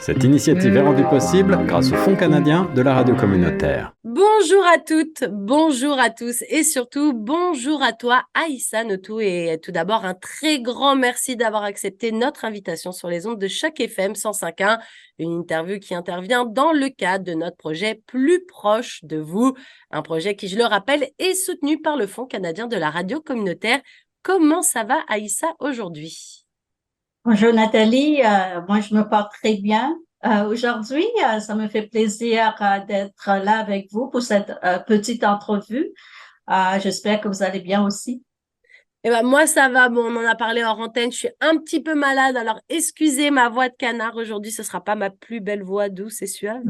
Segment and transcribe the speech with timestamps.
[0.00, 3.92] Cette initiative est rendue possible grâce au Fonds canadien de la radio communautaire.
[4.04, 9.72] Bonjour à toutes, bonjour à tous et surtout bonjour à toi Aïssa Notou et tout
[9.72, 14.12] d'abord un très grand merci d'avoir accepté notre invitation sur les ondes de chaque FM
[14.12, 14.78] 105.1,
[15.18, 19.54] une interview qui intervient dans le cadre de notre projet Plus proche de vous,
[19.90, 23.20] un projet qui je le rappelle est soutenu par le Fonds canadien de la radio
[23.20, 23.80] communautaire.
[24.22, 26.47] Comment ça va Aïssa aujourd'hui?
[27.30, 29.94] Bonjour Nathalie, euh, moi je me porte très bien.
[30.24, 32.54] Euh, aujourd'hui, euh, ça me fait plaisir
[32.88, 34.50] d'être là avec vous pour cette
[34.86, 35.90] petite entrevue.
[36.78, 38.24] J'espère que vous allez bien aussi.
[39.04, 39.90] Eh ben, moi, ça va.
[39.90, 41.12] Bon, on en a parlé en antenne.
[41.12, 42.34] Je suis un petit peu malade.
[42.38, 44.50] Alors, excusez ma voix de canard aujourd'hui.
[44.50, 46.64] Ce sera pas ma plus belle voix douce et suave.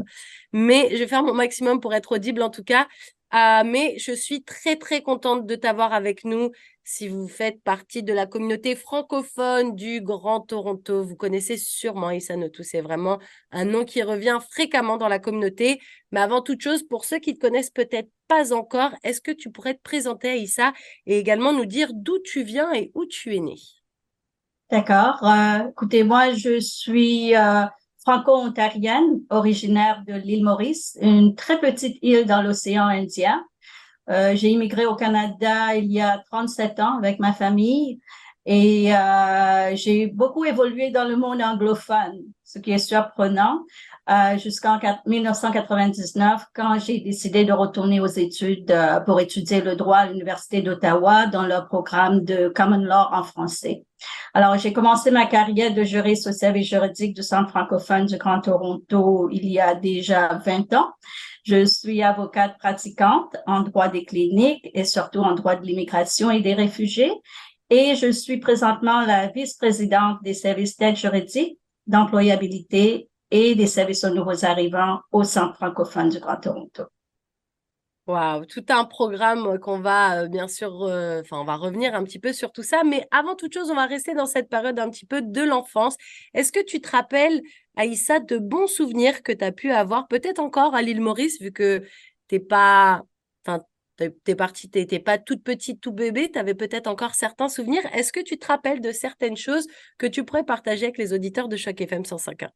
[0.51, 2.85] Mais je vais faire mon maximum pour être audible en tout cas.
[3.31, 6.51] mais je suis très, très contente de t'avoir avec nous
[6.91, 12.35] si vous faites partie de la communauté francophone du Grand Toronto, vous connaissez sûrement Issa
[12.35, 12.63] Notou.
[12.63, 13.19] C'est vraiment
[13.51, 15.79] un nom qui revient fréquemment dans la communauté.
[16.11, 19.51] Mais avant toute chose, pour ceux qui ne connaissent peut-être pas encore, est-ce que tu
[19.51, 20.73] pourrais te présenter Issa
[21.05, 23.57] et également nous dire d'où tu viens et où tu es né?
[24.71, 25.23] D'accord.
[25.23, 27.65] Euh, écoutez, moi, je suis euh,
[28.03, 33.45] franco-ontarienne, originaire de l'île Maurice, une très petite île dans l'océan Indien.
[34.09, 37.99] Euh, j'ai immigré au Canada il y a 37 ans avec ma famille
[38.45, 43.63] et euh, j'ai beaucoup évolué dans le monde anglophone, ce qui est surprenant,
[44.09, 49.97] euh, jusqu'en 1999 quand j'ai décidé de retourner aux études euh, pour étudier le droit
[49.97, 53.83] à l'Université d'Ottawa dans le programme de Common Law en français.
[54.33, 58.41] Alors, j'ai commencé ma carrière de juriste au service juridique du Centre francophone du Grand
[58.41, 60.89] Toronto il y a déjà 20 ans.
[61.49, 66.41] Je suis avocate pratiquante en droit des cliniques et surtout en droit de l'immigration et
[66.41, 67.11] des réfugiés.
[67.71, 71.57] Et je suis présentement la vice-présidente des services d'aide juridique,
[71.87, 76.83] d'employabilité et des services aux nouveaux arrivants au Centre francophone du Grand Toronto.
[78.09, 82.17] Wow, tout un programme qu'on va euh, bien sûr, euh, on va revenir un petit
[82.17, 84.89] peu sur tout ça, mais avant toute chose, on va rester dans cette période un
[84.89, 85.95] petit peu de l'enfance.
[86.33, 87.39] Est-ce que tu te rappelles,
[87.79, 91.53] Aïssa, de bons souvenirs que tu as pu avoir, peut-être encore à l'île Maurice, vu
[91.53, 91.81] que
[92.27, 93.03] t'es pas,
[93.95, 97.81] t'es t'étais pas toute petite, tout bébé, tu avais peut-être encore certains souvenirs.
[97.93, 99.65] Est-ce que tu te rappelles de certaines choses
[99.97, 102.49] que tu pourrais partager avec les auditeurs de Choc FM 105.1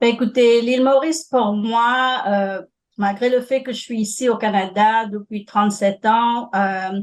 [0.00, 2.62] ben, écoutez, l'île Maurice, pour moi, euh,
[2.96, 7.00] malgré le fait que je suis ici au Canada depuis 37 ans euh,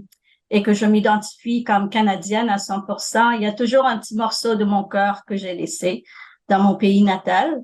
[0.49, 4.55] et que je m'identifie comme canadienne à 100%, il y a toujours un petit morceau
[4.55, 6.03] de mon cœur que j'ai laissé
[6.51, 7.63] dans mon pays natal.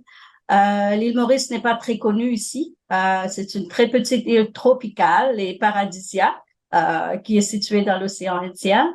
[0.50, 2.76] Euh, l'île Maurice n'est pas très connue ici.
[2.92, 6.42] Euh, c'est une très petite île tropicale et paradisiaque
[6.74, 8.94] euh, qui est située dans l'océan Indien.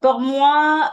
[0.00, 0.92] Pour moi,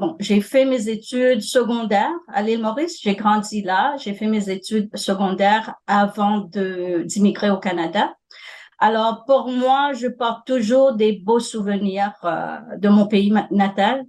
[0.00, 2.98] bon, j'ai fait mes études secondaires à l'île Maurice.
[3.02, 3.94] J'ai grandi là.
[3.98, 6.48] J'ai fait mes études secondaires avant
[7.04, 8.14] d'immigrer au Canada.
[8.78, 12.14] Alors, pour moi, je porte toujours des beaux souvenirs
[12.78, 14.06] de mon pays natal.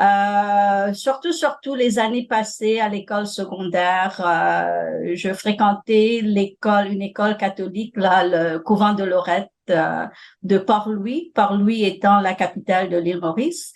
[0.00, 7.38] Euh, surtout, surtout les années passées à l'école secondaire, euh, je fréquentais l'école, une école
[7.38, 10.06] catholique, là, le couvent de Lorette euh,
[10.42, 13.72] de Port-Louis, Port-Louis étant la capitale de l'île Maurice.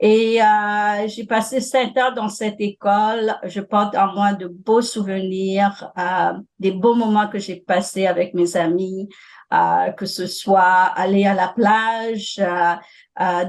[0.00, 3.34] Et euh, j'ai passé sept ans dans cette école.
[3.44, 8.32] Je porte en moi de beaux souvenirs, euh, des beaux moments que j'ai passés avec
[8.32, 9.08] mes amis,
[9.50, 12.40] que ce soit aller à la plage,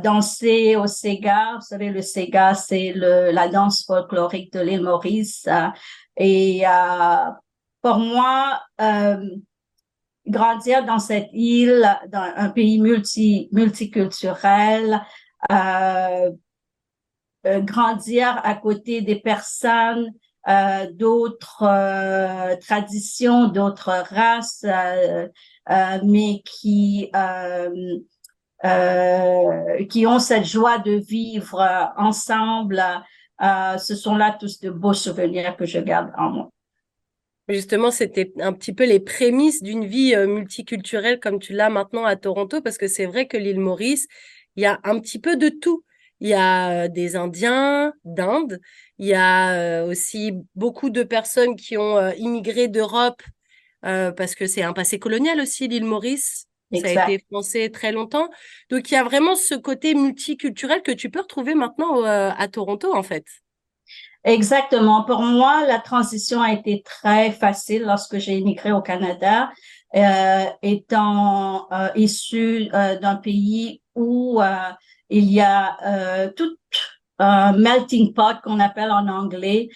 [0.02, 1.56] danser au Sega.
[1.56, 5.48] Vous savez, le Sega, c'est le, la danse folklorique de l'île Maurice.
[6.16, 6.64] et
[7.82, 8.62] pour moi,
[10.28, 15.02] grandir dans cette île, dans un pays multi, multiculturel,
[15.52, 16.32] euh,
[17.46, 20.14] euh, grandir à côté des personnes
[20.48, 24.66] euh, d'autres euh, traditions, d'autres races,
[25.70, 27.12] mais qui
[29.90, 32.84] qui ont cette joie de vivre ensemble.
[33.40, 36.50] ce sont là tous de beaux souvenirs que je garde en moi.
[37.48, 42.16] Justement, c'était un petit peu les prémices d'une vie multiculturelle comme tu l'as maintenant à
[42.16, 44.08] Toronto, parce que c'est vrai que l'île Maurice,
[44.56, 45.84] il y a un petit peu de tout.
[46.20, 48.60] Il y a des Indiens d'Inde,
[48.98, 53.22] il y a aussi beaucoup de personnes qui ont immigré d'Europe
[53.82, 56.46] parce que c'est un passé colonial aussi, l'île Maurice.
[56.72, 58.30] Ça a été français très longtemps.
[58.70, 62.96] Donc, il y a vraiment ce côté multiculturel que tu peux retrouver maintenant à Toronto,
[62.96, 63.26] en fait.
[64.24, 65.04] Exactement.
[65.04, 69.50] Pour moi, la transition a été très facile lorsque j'ai immigré au Canada,
[69.96, 74.42] euh, étant euh, issu euh, d'un pays où
[75.10, 76.56] il y a tout
[77.18, 79.70] un melting pot qu'on appelle en anglais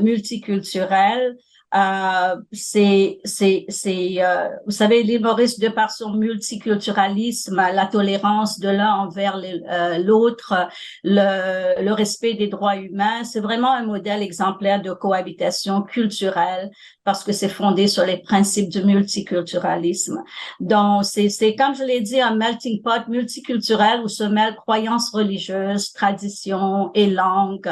[0.00, 1.36] multiculturel
[1.74, 8.58] euh, c'est, c'est, c'est, euh, vous savez, l'île Maurice, de par son multiculturalisme, la tolérance
[8.58, 10.68] de l'un envers euh, l'autre,
[11.04, 16.70] le, le respect des droits humains, c'est vraiment un modèle exemplaire de cohabitation culturelle
[17.04, 20.22] parce que c'est fondé sur les principes du multiculturalisme.
[20.58, 25.10] Donc, c'est, c'est comme je l'ai dit, un melting pot multiculturel où se mêlent croyances
[25.10, 27.70] religieuses, traditions et langues.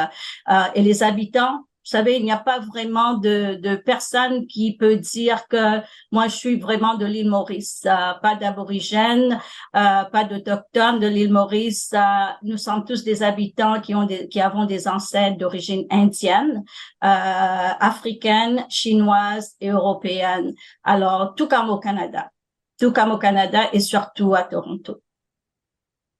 [0.74, 5.46] et les habitants savez, il n'y a pas vraiment de, de personne qui peut dire
[5.48, 5.80] que
[6.12, 7.82] moi, je suis vraiment de l'île Maurice.
[7.86, 9.40] Euh, pas d'aborigènes,
[9.76, 11.90] euh, pas d'autochtones de l'île Maurice.
[11.94, 16.64] Euh, nous sommes tous des habitants qui ont des, qui avons des ancêtres d'origine indienne,
[17.00, 20.54] africaine, chinoise et européenne.
[20.84, 22.30] Alors, tout comme au Canada.
[22.78, 25.00] Tout comme au Canada et surtout à Toronto.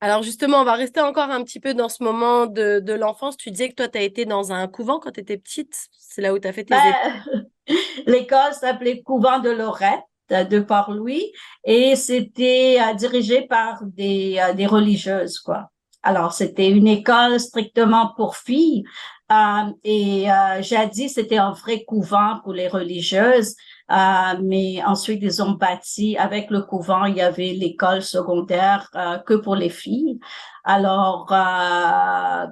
[0.01, 3.37] Alors justement, on va rester encore un petit peu dans ce moment de, de l'enfance.
[3.37, 5.89] Tu disais que toi, tu as été dans un couvent quand tu étais petite.
[5.99, 7.45] C'est là où tu as fait tes ben,
[8.07, 11.33] L'école s'appelait Couvent de Lorette de Port-Louis
[11.65, 15.71] et c'était euh, dirigé par des, euh, des religieuses, quoi.
[16.03, 18.85] Alors, c'était une école strictement pour filles
[19.33, 20.27] euh, et
[20.61, 23.57] jadis, c'était un vrai couvent pour les religieuses.
[23.91, 29.19] Euh, mais ensuite, ils ont bâti, avec le couvent, il y avait l'école secondaire euh,
[29.19, 30.19] que pour les filles.
[30.65, 32.47] Alors, euh,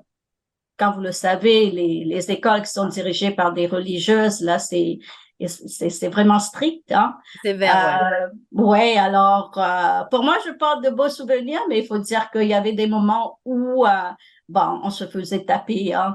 [0.79, 4.99] quand vous le savez, les, les écoles qui sont dirigées par des religieuses, là, c'est
[5.41, 6.93] c'est vraiment strict.
[6.93, 7.17] Hein?
[7.43, 7.69] C'est vrai.
[8.53, 8.65] Ouais.
[8.65, 8.97] ouais.
[8.97, 9.51] alors
[10.11, 12.87] pour moi, je porte de beaux souvenirs, mais il faut dire qu'il y avait des
[12.87, 13.85] moments où
[14.49, 16.15] bon, on se faisait taper hein,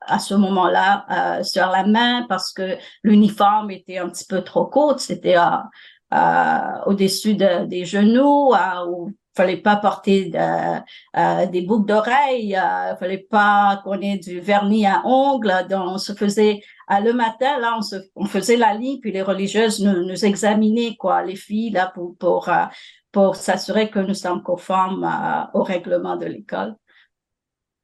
[0.00, 4.66] à ce moment-là euh, sur la main parce que l'uniforme était un petit peu trop
[4.66, 5.46] court, c'était euh,
[6.14, 12.96] euh, au-dessus de, des genoux, euh, où fallait pas porter euh, des boucles d'oreilles, euh,
[12.96, 16.60] fallait pas qu'on ait du vernis à ongles, donc on se faisait
[16.98, 17.96] le matin là, on se,
[18.26, 22.16] faisait la ligne, puis les religieuses nous, examinaient quoi, les filles là pour
[23.12, 25.08] pour s'assurer que nous sommes conformes
[25.54, 26.76] au règlement de l'école.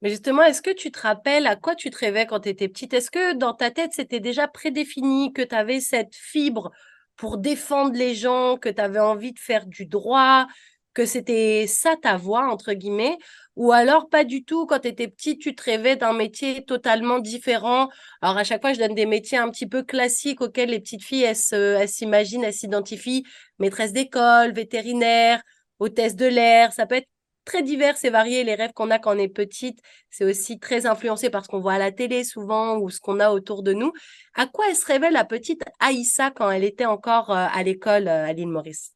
[0.02, 2.68] Mais justement, est-ce que tu te rappelles à quoi tu te rêvais quand tu étais
[2.68, 2.92] petite?
[2.94, 6.70] Est-ce que dans ta tête, c'était déjà prédéfini que tu avais cette fibre
[7.16, 10.46] pour défendre les gens, que tu avais envie de faire du droit,
[10.92, 13.16] que c'était ça ta voix, entre guillemets?
[13.56, 17.18] Ou alors pas du tout, quand tu étais petite, tu te rêvais d'un métier totalement
[17.18, 17.88] différent
[18.20, 21.02] Alors à chaque fois, je donne des métiers un petit peu classiques auxquels les petites
[21.02, 23.24] filles, elles s'imaginent, elles s'identifient,
[23.58, 25.42] maîtresse d'école, vétérinaire,
[25.78, 27.08] hôtesse de l'air, ça peut être
[27.46, 28.44] très divers et variés.
[28.44, 29.78] Les rêves qu'on a quand on est petite,
[30.10, 33.20] c'est aussi très influencé par ce qu'on voit à la télé souvent ou ce qu'on
[33.20, 33.92] a autour de nous.
[34.34, 38.08] À quoi elle se rêvait la petite Aïssa quand elle était encore euh, à l'école
[38.08, 38.95] euh, à l'île Maurice?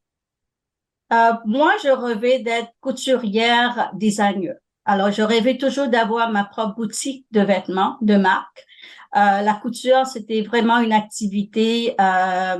[1.13, 4.55] Euh, Moi, je rêvais d'être couturière designer.
[4.85, 8.67] Alors, je rêvais toujours d'avoir ma propre boutique de vêtements de marque.
[9.15, 12.59] la couture, c'était vraiment une activité à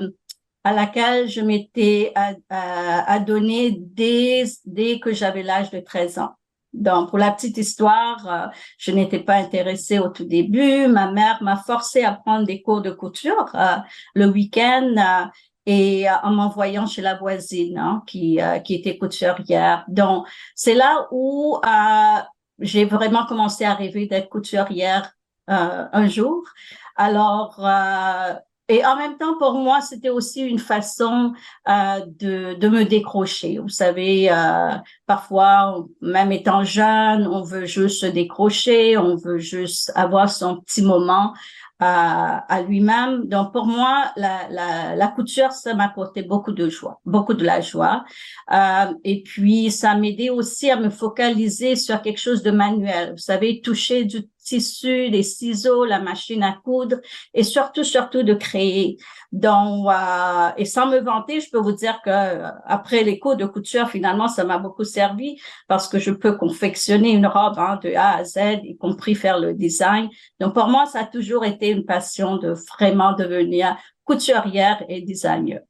[0.65, 2.13] laquelle je m'étais
[2.49, 6.35] adonnée dès, dès que j'avais l'âge de 13 ans.
[6.73, 8.47] Donc, pour la petite histoire, euh,
[8.79, 10.87] je n'étais pas intéressée au tout début.
[10.87, 13.77] Ma mère m'a forcé à prendre des cours de couture euh,
[14.15, 15.29] le week-end
[15.69, 19.85] euh, et en m'envoyant chez la voisine hein, qui, qui était couturière.
[19.89, 21.59] Donc, c'est là où
[22.59, 25.13] j'ai vraiment commencé à rêver d'être couturière
[25.47, 26.45] un jour.
[26.97, 27.61] Alors,
[28.71, 31.33] et en même temps, pour moi, c'était aussi une façon
[31.69, 33.59] euh, de, de me décrocher.
[33.59, 34.71] Vous savez, euh,
[35.07, 40.83] parfois, même étant jeune, on veut juste se décrocher, on veut juste avoir son petit
[40.83, 41.35] moment
[41.81, 43.27] à, à lui-même.
[43.27, 47.45] Donc, pour moi, la, la, la couture, ça m'a apporté beaucoup de joie, beaucoup de
[47.45, 48.05] la joie.
[48.53, 53.13] Euh, et puis, ça m'aidait aussi à me focaliser sur quelque chose de manuel.
[53.13, 56.97] Vous savez, toucher du tissu, les ciseaux, la machine à coudre
[57.35, 58.97] et surtout, surtout de créer.
[59.31, 63.37] Donc, euh, et sans me vanter, je peux vous dire que euh, après les cours
[63.37, 67.79] de couture, finalement, ça m'a beaucoup servi parce que je peux confectionner une robe hein,
[67.83, 70.09] de A à Z, y compris faire le design.
[70.41, 75.61] Donc, pour moi, ça a toujours été une passion de vraiment devenir couturière et designer.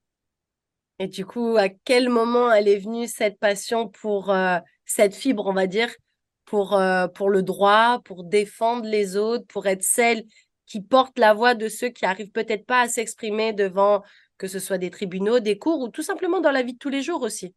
[0.98, 5.46] Et du coup, à quel moment elle est venue cette passion pour euh, cette fibre,
[5.46, 5.90] on va dire,
[6.50, 10.24] pour, euh, pour le droit, pour défendre les autres, pour être celle
[10.66, 14.02] qui porte la voix de ceux qui arrivent peut-être pas à s'exprimer devant
[14.36, 16.88] que ce soit des tribunaux, des cours ou tout simplement dans la vie de tous
[16.88, 17.54] les jours aussi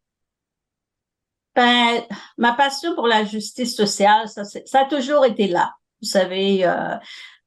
[1.56, 2.04] ben,
[2.38, 5.74] Ma passion pour la justice sociale, ça, ça a toujours été là.
[6.00, 6.96] Vous savez, euh,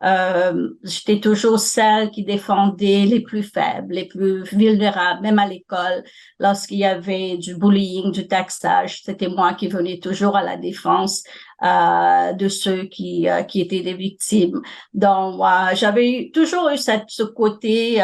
[0.04, 6.04] Euh, j'étais toujours celle qui défendait les plus faibles, les plus vulnérables, même à l'école.
[6.38, 11.22] Lorsqu'il y avait du bullying, du taxage, c'était moi qui venais toujours à la défense
[11.62, 14.60] de ceux qui, euh, qui étaient des victimes.
[14.94, 18.02] Donc, euh, j'avais toujours eu cette, ce côté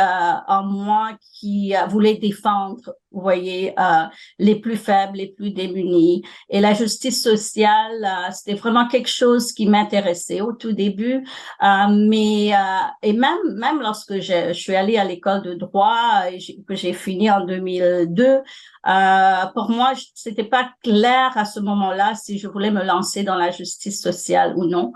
[0.48, 3.74] en moi qui voulait défendre, vous voyez,
[4.38, 6.22] les plus faibles, les plus démunis.
[6.48, 11.24] Et la justice sociale, c'était vraiment quelque chose qui m'intéressait au tout début.
[11.60, 12.52] mais
[13.02, 17.30] et même même lorsque je, suis allée à l'école de droit et que j'ai fini
[17.30, 18.42] en 2002,
[18.88, 23.36] euh, pour moi, c'était pas clair à ce moment-là si je voulais me lancer dans
[23.50, 24.92] justice sociale ou non.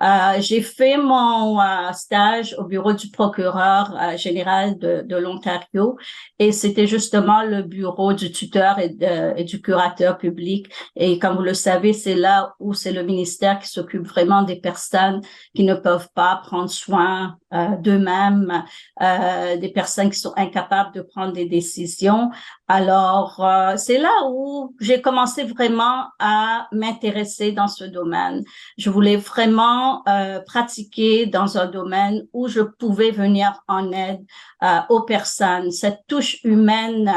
[0.00, 5.96] Euh, j'ai fait mon euh, stage au bureau du procureur euh, général de, de l'Ontario
[6.38, 8.96] et c'était justement le bureau du tuteur et,
[9.36, 10.72] et, du curateur public.
[10.96, 14.56] Et comme vous le savez, c'est là où c'est le ministère qui s'occupe vraiment des
[14.56, 15.20] personnes
[15.54, 17.36] qui ne peuvent pas prendre soin
[17.80, 18.64] d'eux-mêmes,
[19.00, 22.30] des personnes qui sont incapables de prendre des décisions.
[22.72, 28.44] Alors, euh, c'est là où j'ai commencé vraiment à m'intéresser dans ce domaine.
[28.78, 34.24] Je voulais vraiment euh, pratiquer dans un domaine où je pouvais venir en aide
[34.62, 35.72] euh, aux personnes.
[35.72, 37.12] Cette touche humaine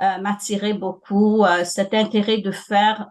[0.00, 3.08] m'attirait beaucoup, cet intérêt de faire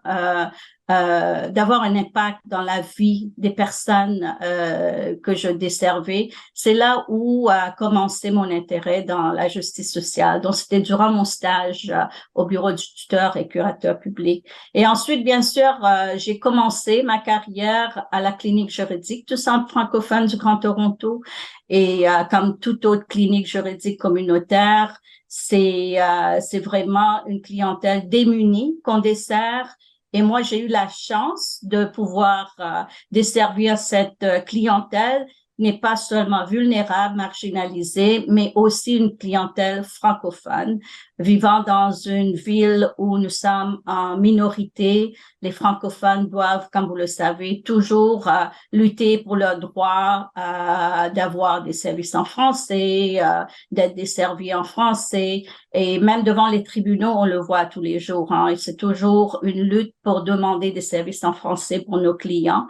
[0.90, 6.30] euh, d'avoir un impact dans la vie des personnes euh, que je desservais.
[6.54, 10.40] C'est là où a commencé mon intérêt dans la justice sociale.
[10.40, 12.04] Donc, c'était durant mon stage euh,
[12.34, 14.46] au bureau du tuteur et curateur public.
[14.72, 19.68] Et ensuite, bien sûr, euh, j'ai commencé ma carrière à la clinique juridique du Centre
[19.68, 21.22] francophone du Grand Toronto.
[21.68, 25.98] Et comme toute autre clinique juridique communautaire, c'est
[26.40, 29.76] c'est vraiment une clientèle démunie qu'on dessert
[30.12, 35.26] et moi, j'ai eu la chance de pouvoir euh, desservir cette euh, clientèle
[35.58, 40.78] n'est pas seulement vulnérable, marginalisée, mais aussi une clientèle francophone
[41.18, 45.16] vivant dans une ville où nous sommes en minorité.
[45.42, 51.62] Les francophones doivent, comme vous le savez, toujours euh, lutter pour leur droit euh, d'avoir
[51.62, 55.42] des services en français, euh, d'être desservis en français.
[55.72, 58.32] Et même devant les tribunaux, on le voit tous les jours.
[58.32, 62.66] Hein, c'est toujours une lutte pour demander des services en français pour nos clients.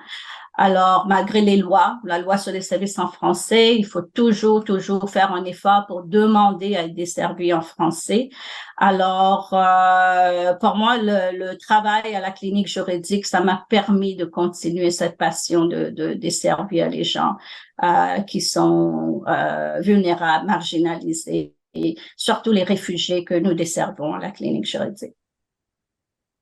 [0.60, 5.08] Alors, malgré les lois, la loi sur les services en français, il faut toujours, toujours
[5.08, 8.28] faire un effort pour demander à être desservi en français.
[8.76, 14.90] Alors, euh, pour moi, le, travail à la clinique juridique, ça m'a permis de continuer
[14.90, 17.36] cette passion de, de desservir les gens
[17.84, 24.32] euh, qui sont euh, vulnérables, marginalisés, et surtout les réfugiés que nous desservons à la
[24.32, 25.14] clinique juridique.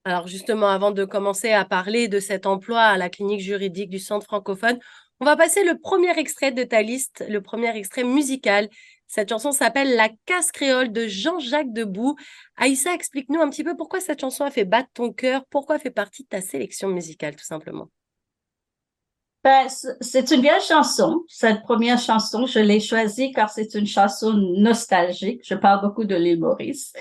[0.07, 3.99] Alors justement, avant de commencer à parler de cet emploi à la clinique juridique du
[3.99, 4.79] Centre francophone,
[5.19, 8.69] on va passer le premier extrait de ta liste, le premier extrait musical.
[9.09, 12.15] Cette chanson s'appelle La casse créole de Jean-Jacques Debout.
[12.57, 15.91] Aïssa, explique-nous un petit peu pourquoi cette chanson a fait battre ton cœur, pourquoi fait
[15.91, 17.89] partie de ta sélection musicale, tout simplement.
[19.47, 19.69] Ben,
[20.01, 21.23] c'est une belle chanson.
[21.29, 25.43] Cette première chanson, je l'ai choisie car c'est une chanson nostalgique.
[25.45, 26.93] Je parle beaucoup de l'île Maurice.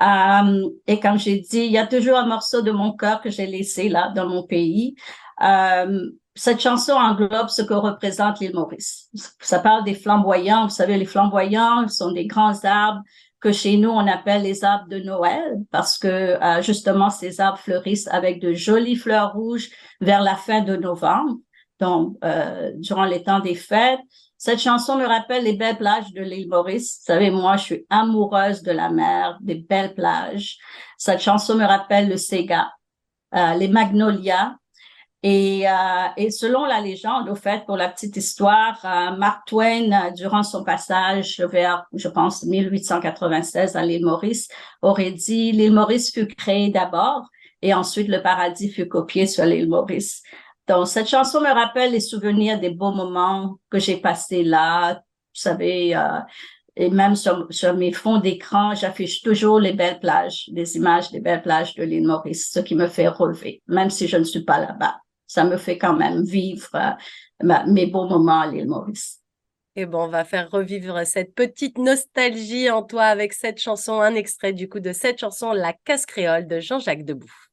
[0.00, 3.28] Euh, et comme j'ai dit, il y a toujours un morceau de mon cœur que
[3.28, 4.94] j'ai laissé là dans mon pays.
[5.42, 9.10] Euh, cette chanson englobe ce que représente l'île Maurice.
[9.38, 10.68] Ça parle des flamboyants.
[10.68, 13.02] Vous savez, les flamboyants sont des grands arbres
[13.40, 17.58] que chez nous on appelle les arbres de Noël parce que euh, justement ces arbres
[17.58, 21.36] fleurissent avec de jolies fleurs rouges vers la fin de novembre
[21.80, 24.00] donc euh, durant les temps des fêtes.
[24.36, 27.00] Cette chanson me rappelle les belles plages de l'île Maurice.
[27.00, 30.56] Vous savez, moi, je suis amoureuse de la mer, des belles plages.
[30.96, 32.70] Cette chanson me rappelle le Sega,
[33.34, 34.54] euh, les magnolias.
[35.22, 39.92] Et, euh, et, selon la légende, au fait, pour la petite histoire, euh, Mark Twain,
[39.92, 44.48] euh, durant son passage vers, je pense, 1896 à l'île Maurice,
[44.80, 47.28] aurait dit, l'île Maurice fut créée d'abord
[47.60, 50.22] et ensuite le paradis fut copié sur l'île Maurice.
[50.70, 54.94] Donc, cette chanson me rappelle les souvenirs des beaux moments que j'ai passés là.
[54.94, 56.20] Vous savez, euh,
[56.76, 61.42] et même sur, mes fonds d'écran, j'affiche toujours les belles plages, des images des belles
[61.42, 64.60] plages de l'île Maurice, ce qui me fait relever, même si je ne suis pas
[64.60, 65.00] là-bas.
[65.26, 69.18] Ça me fait quand même vivre euh, mes beaux moments à l'île Maurice.
[69.74, 74.14] Et bon, on va faire revivre cette petite nostalgie en toi avec cette chanson, un
[74.14, 77.49] extrait du coup de cette chanson, La Casse créole de Jean-Jacques Debout.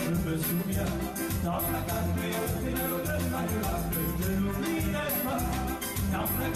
[0.00, 0.90] je me souviens
[1.44, 2.14] Dans la cadre,
[2.60, 2.86] c'est le
[4.20, 5.38] je n'oublierai pas
[6.12, 6.48] Dans la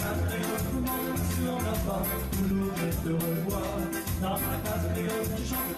[0.57, 3.69] tout le monde sur la part Toujours je te revois
[4.21, 5.77] Dans la cadre, je chante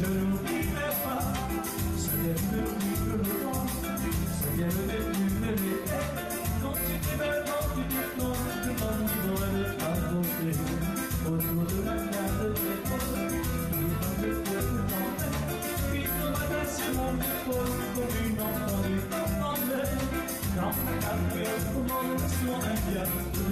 [0.00, 1.22] je n'oublierai pas
[1.96, 3.34] C'est bien le début,
[4.40, 5.13] c'est bien le début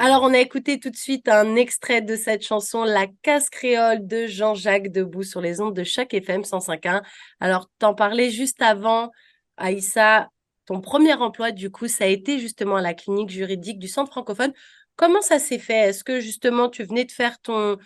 [0.00, 4.06] Alors, on a écouté tout de suite un extrait de cette chanson, La casse créole
[4.06, 7.02] de Jean-Jacques Debout sur les ondes de chaque FM 105.1.
[7.40, 9.10] Alors, t'en parlais juste avant,
[9.56, 10.28] Aïssa,
[10.66, 14.12] ton premier emploi, du coup, ça a été justement à la clinique juridique du Centre
[14.12, 14.52] francophone.
[14.94, 15.88] Comment ça s'est fait?
[15.88, 17.76] Est-ce que justement, tu venais de faire ton,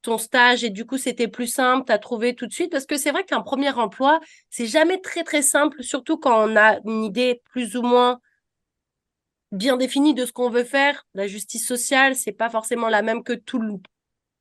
[0.00, 2.72] ton stage et du coup, c'était plus simple, tu as trouvé tout de suite?
[2.72, 6.56] Parce que c'est vrai qu'un premier emploi, c'est jamais très, très simple, surtout quand on
[6.56, 8.20] a une idée plus ou moins
[9.52, 11.06] bien définie de ce qu'on veut faire.
[11.14, 13.80] La justice sociale, c'est pas forcément la même que tout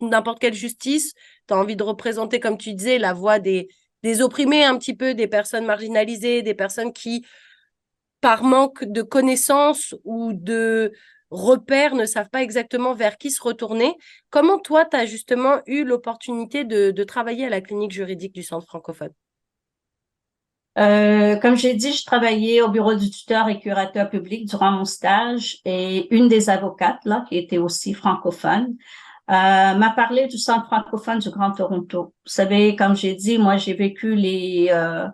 [0.01, 1.13] n'importe quelle justice.
[1.47, 3.67] Tu as envie de représenter, comme tu disais, la voix des,
[4.03, 7.25] des opprimés un petit peu, des personnes marginalisées, des personnes qui,
[8.21, 10.91] par manque de connaissances ou de
[11.29, 13.95] repères, ne savent pas exactement vers qui se retourner.
[14.29, 18.43] Comment toi, tu as justement eu l'opportunité de, de travailler à la clinique juridique du
[18.43, 19.11] Centre francophone?
[20.77, 24.85] Euh, comme j'ai dit, je travaillais au bureau du tuteur et curateur public durant mon
[24.85, 28.75] stage et une des avocates, là, qui était aussi francophone,
[29.29, 32.13] euh, m'a parlé du Centre francophone du Grand Toronto.
[32.25, 35.07] Vous savez, comme j'ai dit, moi, j'ai vécu les euh,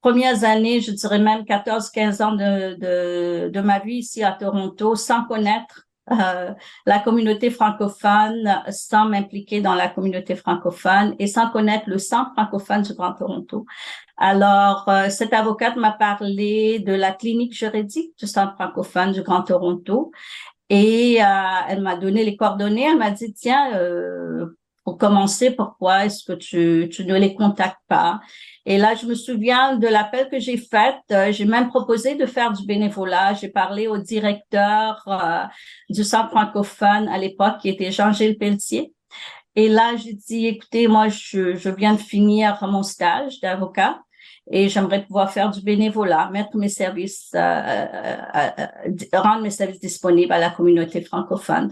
[0.00, 4.32] premières années, je dirais même 14, 15 ans de, de, de ma vie ici à
[4.32, 6.54] Toronto sans connaître euh,
[6.86, 12.82] la communauté francophone, sans m'impliquer dans la communauté francophone et sans connaître le Centre francophone
[12.82, 13.66] du Grand Toronto.
[14.18, 19.42] Alors, euh, cette avocate m'a parlé de la clinique juridique du Centre francophone du Grand
[19.42, 20.10] Toronto
[20.68, 21.26] et euh,
[21.68, 22.88] elle m'a donné les coordonnées.
[22.90, 27.78] Elle m'a dit, tiens, euh, pour commencer, pourquoi est-ce que tu, tu ne les contactes
[27.88, 28.20] pas?
[28.66, 30.96] Et là, je me souviens de l'appel que j'ai fait.
[31.12, 33.34] Euh, j'ai même proposé de faire du bénévolat.
[33.34, 35.44] J'ai parlé au directeur euh,
[35.90, 38.92] du Centre francophone à l'époque, qui était Jean-Gilles Pelletier.
[39.54, 44.00] Et là, j'ai dit, écoutez, moi, je, je viens de finir mon stage d'avocat
[44.50, 49.80] et j'aimerais pouvoir faire du bénévolat, mettre mes services, euh, euh, euh, rendre mes services
[49.80, 51.70] disponibles à la communauté francophone.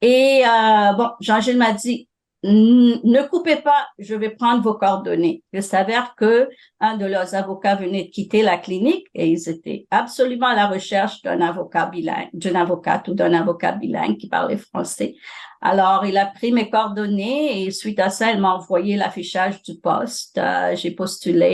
[0.00, 2.08] Et euh, bon, Jean-Gilles m'a dit,
[2.44, 5.44] ne coupez pas, je vais prendre vos coordonnées.
[5.52, 6.48] Il s'avère que
[6.80, 10.66] un de leurs avocats venait de quitter la clinique et ils étaient absolument à la
[10.66, 15.14] recherche d'un avocat bilingue, d'une avocate ou d'un avocat bilingue qui parlait français.
[15.60, 19.78] Alors, il a pris mes coordonnées et suite à ça, il m'a envoyé l'affichage du
[19.78, 20.38] poste.
[20.38, 21.46] Euh, J'ai postulé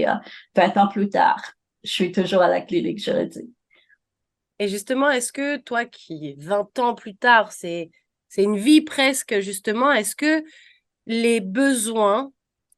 [0.00, 0.12] et euh,
[0.54, 1.40] 20 ans plus tard,
[1.82, 3.50] je suis toujours à la clinique juridique.
[4.58, 7.90] Et justement, est-ce que toi qui, 20 ans plus tard, c'est
[8.28, 10.44] c'est une vie presque, justement, est-ce que
[11.06, 12.32] les besoins,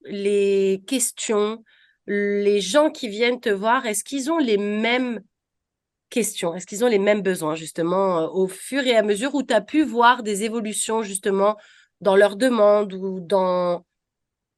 [0.05, 1.65] les questions,
[2.07, 5.21] les gens qui viennent te voir, est-ce qu'ils ont les mêmes
[6.11, 6.55] questions?
[6.55, 9.55] Est-ce qu'ils ont les mêmes besoins, justement, euh, au fur et à mesure où tu
[9.55, 11.57] as pu voir des évolutions, justement,
[12.01, 13.85] dans leurs demandes ou dans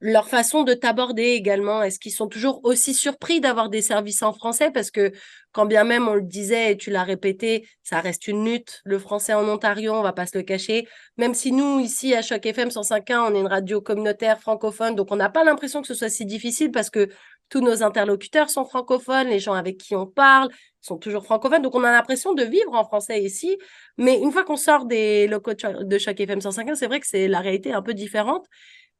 [0.01, 4.33] leur façon de t'aborder également Est-ce qu'ils sont toujours aussi surpris d'avoir des services en
[4.33, 4.71] français?
[4.71, 5.11] Parce que
[5.51, 8.97] quand bien même on le disait et tu l'as répété, ça reste une lutte, le
[8.99, 10.87] français en Ontario, on va pas se le cacher.
[11.17, 15.11] Même si nous, ici à Choc FM 105.1, on est une radio communautaire francophone, donc
[15.11, 17.09] on n'a pas l'impression que ce soit si difficile parce que
[17.49, 21.75] tous nos interlocuteurs sont francophones, les gens avec qui on parle sont toujours francophones, donc
[21.75, 23.57] on a l'impression de vivre en français ici.
[23.97, 27.27] Mais une fois qu'on sort des locaux de Choc- FM 105.1, c'est vrai que c'est
[27.27, 28.47] la réalité un peu différente.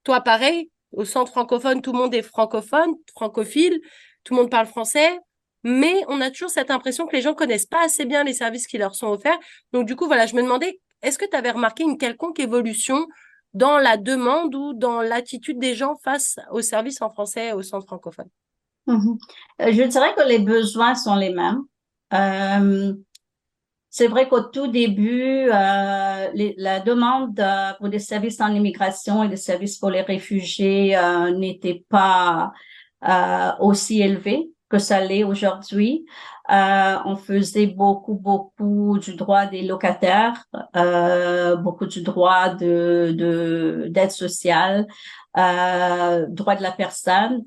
[0.04, 3.80] Toi, pareil, au centre francophone, tout le monde est francophone, francophile,
[4.24, 5.20] tout le monde parle français,
[5.64, 8.68] mais on a toujours cette impression que les gens connaissent pas assez bien les services
[8.68, 9.40] qui leur sont offerts.
[9.74, 13.08] Donc du coup, voilà, je me demandais, est-ce que tu avais remarqué une quelconque évolution
[13.54, 17.86] dans la demande ou dans l'attitude des gens face aux services en français au centre
[17.86, 18.30] francophone?
[18.88, 19.18] Mhm.
[19.62, 21.62] Euh, Je dirais que les besoins sont les mêmes.
[22.14, 22.94] Euh,
[23.92, 26.28] c'est vrai qu'au tout début, euh,
[26.58, 31.32] la demande euh, pour des services en immigration et des services pour les réfugiés euh,
[31.38, 32.54] n'était pas
[33.08, 36.06] euh, aussi élevée que ça l'est aujourd'hui.
[36.50, 40.46] Euh, on faisait beaucoup, beaucoup du droit des locataires,
[41.62, 44.88] beaucoup du droit de d'aide sociale,
[45.36, 47.44] droit de la personne.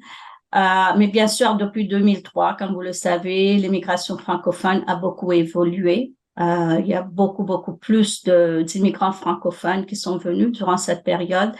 [0.55, 6.13] Euh, mais bien sûr, depuis 2003, comme vous le savez, l'immigration francophone a beaucoup évolué.
[6.41, 11.53] Euh, il y a beaucoup, beaucoup plus d'immigrants francophones qui sont venus durant cette période.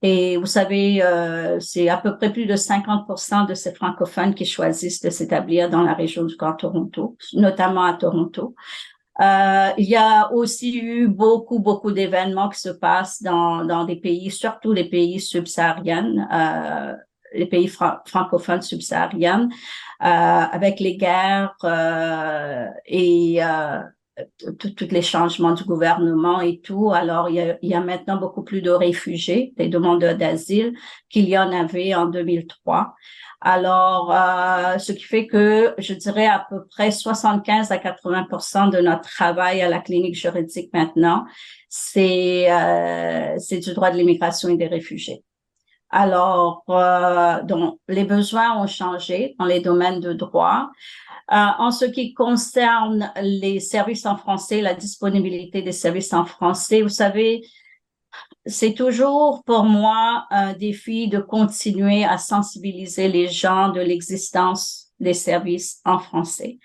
[0.00, 4.44] Et vous savez, euh, c'est à peu près plus de 50% de ces francophones qui
[4.44, 8.54] choisissent de s'établir dans la région du Grand Toronto, notamment à Toronto.
[9.20, 13.96] Euh, il y a aussi eu beaucoup, beaucoup d'événements qui se passent dans, dans des
[13.96, 16.96] pays, surtout les pays subsahariens, euh,
[17.34, 19.48] les pays francophones subsahariens,
[20.02, 23.40] euh, avec les guerres euh, et
[24.58, 26.92] tous les changements du gouvernement et tout.
[26.92, 30.74] Alors, il y, a, il y a maintenant beaucoup plus de réfugiés, des demandeurs d'asile
[31.08, 32.94] qu'il y en avait en 2003.
[33.44, 38.78] Alors, euh, ce qui fait que je dirais à peu près 75 à 80% de
[38.78, 41.24] notre travail à la clinique juridique maintenant,
[41.68, 45.24] c'est euh, c'est du droit de l'immigration et des réfugiés.
[45.90, 50.70] Alors, euh, donc, les besoins ont changé dans les domaines de droit.
[51.32, 56.82] Euh, en ce qui concerne les services en français, la disponibilité des services en français,
[56.82, 57.42] vous savez,
[58.44, 65.14] c'est toujours pour moi un défi de continuer à sensibiliser les gens de l'existence des
[65.14, 66.58] services en français.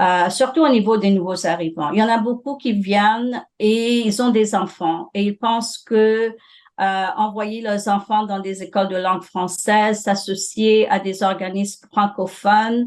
[0.00, 1.90] Euh, surtout au niveau des nouveaux arrivants.
[1.90, 5.78] Il y en a beaucoup qui viennent et ils ont des enfants et ils pensent
[5.78, 6.34] que
[6.80, 12.86] euh, envoyer leurs enfants dans des écoles de langue française, s'associer à des organismes francophones,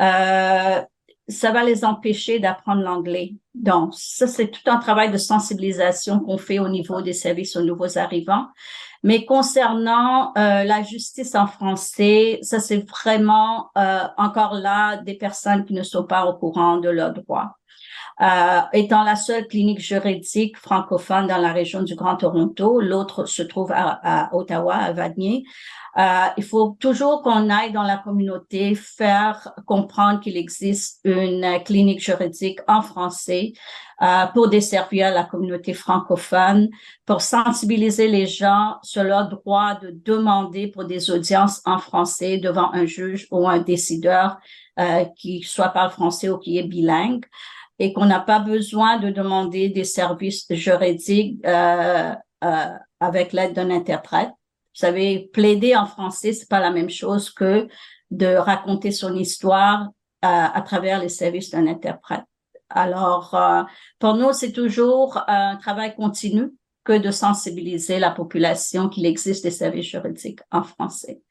[0.00, 0.80] euh,
[1.28, 3.34] ça va les empêcher d'apprendre l'anglais.
[3.54, 7.62] Donc, ça, c'est tout un travail de sensibilisation qu'on fait au niveau des services aux
[7.62, 8.46] nouveaux arrivants.
[9.02, 15.64] Mais concernant euh, la justice en français, ça, c'est vraiment euh, encore là des personnes
[15.64, 17.56] qui ne sont pas au courant de leurs droits.
[18.20, 23.42] Euh, étant la seule clinique juridique francophone dans la région du Grand Toronto, l'autre se
[23.42, 25.44] trouve à, Ottawa, à Vanier.
[25.96, 32.00] Euh, il faut toujours qu'on aille dans la communauté faire comprendre qu'il existe une clinique
[32.00, 33.54] juridique en français
[34.02, 36.68] euh, pour desservir la communauté francophone,
[37.06, 42.72] pour sensibiliser les gens sur leur droit de demander pour des audiences en français devant
[42.72, 44.36] un juge ou un décideur
[44.78, 47.24] euh, qui soit parle français ou qui est bilingue
[47.80, 52.14] et qu'on n'a pas besoin de demander des services juridiques euh,
[52.44, 52.66] euh,
[53.00, 54.28] avec l'aide d'un interprète.
[54.28, 57.68] Vous savez, plaider en français, c'est pas la même chose que
[58.10, 59.88] de raconter son histoire
[60.24, 62.24] euh, à travers les services d'un interprète.
[62.68, 63.62] Alors, euh,
[63.98, 66.52] pour nous, c'est toujours un travail continu
[66.84, 71.22] que de sensibiliser la population qu'il existe des services juridiques en français.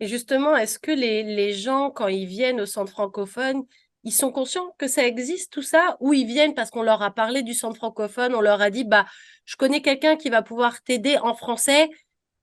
[0.00, 3.64] Et justement, est-ce que les, les gens, quand ils viennent au centre francophone,
[4.04, 7.10] ils sont conscients que ça existe tout ça ou ils viennent parce qu'on leur a
[7.10, 9.06] parlé du centre francophone, on leur a dit bah
[9.44, 11.88] je connais quelqu'un qui va pouvoir t'aider en français,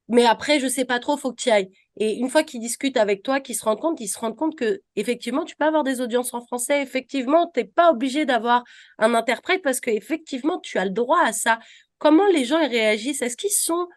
[0.07, 1.71] mais après je sais pas trop, faut que tu ailles.
[1.97, 4.57] Et une fois qu'ils discutent avec toi, qu'ils se rendent compte, ils se rendent compte
[4.57, 8.63] que effectivement tu peux avoir des audiences en français, effectivement t'es pas obligé d'avoir
[8.97, 11.59] un interprète parce que effectivement tu as le droit à ça.
[11.99, 13.21] Comment les gens réagissent?
[13.21, 13.87] Est-ce qu'ils sont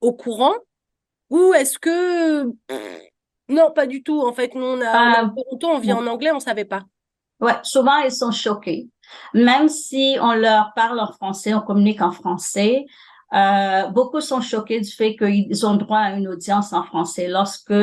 [0.00, 0.54] au courant?
[1.30, 2.44] Ou est-ce que
[3.48, 4.20] non, pas du tout.
[4.20, 6.84] En fait, nous, on a, on, on vit en anglais, on savait pas.
[7.44, 8.88] Ouais, souvent ils sont choqués.
[9.34, 12.86] Même si on leur parle en français, on communique en français,
[13.34, 17.74] euh, beaucoup sont choqués du fait qu'ils ont droit à une audience en français lorsque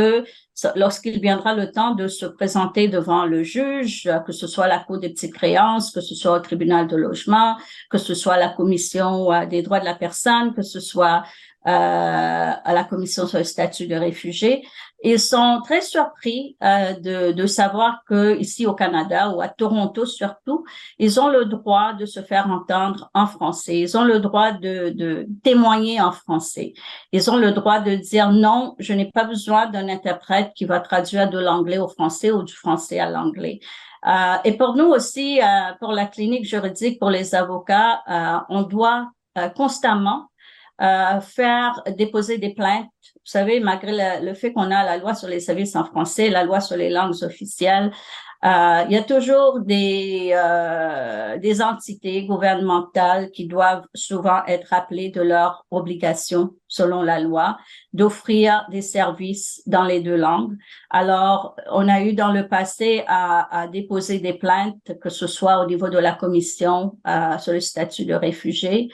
[0.75, 4.97] lorsqu'il viendra le temps de se présenter devant le juge, que ce soit la Cour
[4.97, 7.55] des petites créances, que ce soit au tribunal de logement,
[7.91, 11.23] que ce soit la commission des droits de la personne, que ce soit
[11.67, 14.65] euh, à la commission sur le statut de réfugié.
[15.03, 20.05] Ils sont très surpris euh, de, de savoir que ici au Canada ou à Toronto
[20.05, 20.63] surtout,
[20.99, 23.79] ils ont le droit de se faire entendre en français.
[23.79, 26.73] Ils ont le droit de, de témoigner en français.
[27.11, 30.79] Ils ont le droit de dire non, je n'ai pas besoin d'un interprète qui va
[30.79, 33.59] traduire de l'anglais au français ou du français à l'anglais.
[34.07, 38.63] Euh, et pour nous aussi, euh, pour la clinique juridique, pour les avocats, euh, on
[38.63, 40.27] doit euh, constamment
[40.81, 42.89] euh, faire déposer des plaintes.
[43.23, 46.43] Vous savez, malgré le, fait qu'on a la loi sur les services en français, la
[46.43, 47.91] loi sur les langues officielles,
[48.43, 55.09] euh, il y a toujours des, euh, des entités gouvernementales qui doivent souvent être rappelées
[55.09, 57.57] de leurs obligations selon la loi,
[57.91, 60.55] d'offrir des services dans les deux langues.
[60.89, 65.65] Alors, on a eu dans le passé à, déposer des plaintes, que ce soit au
[65.67, 68.89] niveau de la commission euh, sur le statut de réfugié,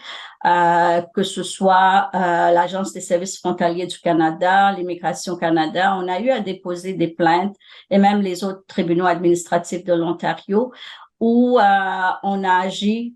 [0.46, 2.18] euh, que ce soit euh,
[2.52, 5.96] l'Agence des services frontaliers du Canada, l'Immigration Canada.
[5.98, 7.56] On a eu à déposer des plaintes
[7.92, 10.72] et même les autres tribunaux administratifs de l'Ontario
[11.20, 13.16] où on a agi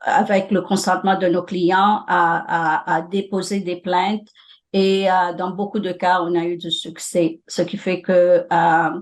[0.00, 4.28] avec le consentement de nos clients, à, à, déposer des plaintes.
[4.72, 8.46] Et euh, dans beaucoup de cas, on a eu du succès, ce qui fait que
[8.52, 9.00] euh,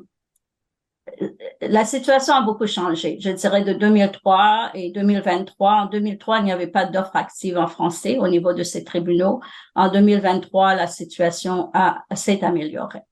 [1.60, 3.18] la situation a beaucoup changé.
[3.20, 5.72] Je dirais de 2003 et 2023.
[5.72, 9.40] En 2003, il n'y avait pas d'offre active en français au niveau de ces tribunaux.
[9.74, 11.70] En 2023, la situation
[12.14, 13.02] s'est améliorée.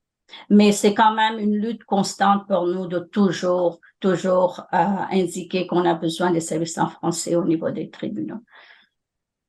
[0.50, 4.76] Mais c'est quand même une lutte constante pour nous de toujours, toujours euh,
[5.10, 8.40] indiquer qu'on a besoin des services en français au niveau des tribunaux.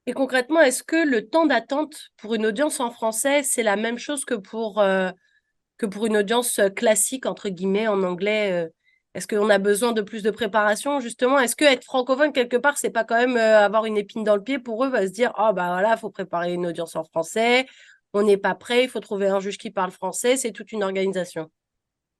[0.05, 3.99] Et concrètement, est-ce que le temps d'attente pour une audience en français, c'est la même
[3.99, 5.11] chose que pour, euh,
[5.77, 8.69] que pour une audience classique, entre guillemets, en anglais euh?
[9.13, 11.39] Est-ce qu'on a besoin de plus de préparation, justement?
[11.39, 14.43] Est-ce que être francophone, quelque part, c'est pas quand même avoir une épine dans le
[14.43, 17.03] pied pour eux, va se dire, oh, bah voilà, il faut préparer une audience en
[17.03, 17.65] français,
[18.13, 20.83] on n'est pas prêt, il faut trouver un juge qui parle français, c'est toute une
[20.83, 21.49] organisation.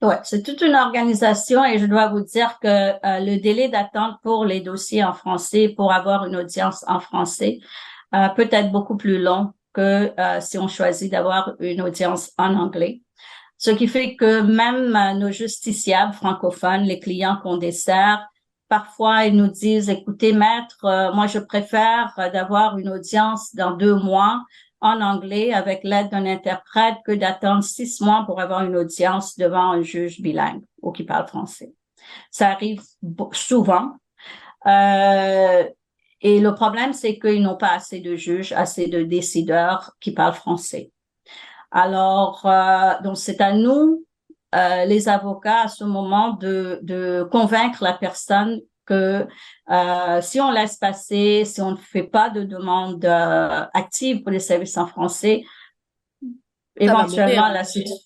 [0.04, 4.18] Oui, c'est toute une organisation et je dois vous dire que euh, le délai d'attente
[4.22, 7.58] pour les dossiers en français, pour avoir une audience en français,
[8.14, 12.54] euh, peut être beaucoup plus long que euh, si on choisit d'avoir une audience en
[12.54, 13.02] anglais.
[13.58, 18.24] Ce qui fait que même nos justiciables francophones, les clients qu'on dessert,
[18.70, 24.44] parfois ils nous disent, écoutez, maître, moi je préfère d'avoir une audience dans deux mois
[24.82, 29.72] en anglais avec l'aide d'un interprète que d'attendre six mois pour avoir une audience devant
[29.72, 31.74] un juge bilingue ou qui parle français.
[32.32, 32.82] Ça arrive
[33.34, 33.94] souvent.
[34.66, 35.64] Euh,
[36.22, 40.34] et le problème, c'est qu'ils n'ont pas assez de juges, assez de décideurs qui parlent
[40.34, 40.92] français.
[41.72, 44.06] Alors, euh, donc c'est à nous,
[44.56, 49.28] euh, les avocats, à ce moment, de, de convaincre la personne que
[49.70, 54.32] euh, si on laisse passer, si on ne fait pas de demande euh, active pour
[54.32, 55.44] les services en français,
[56.80, 58.04] éventuellement la situation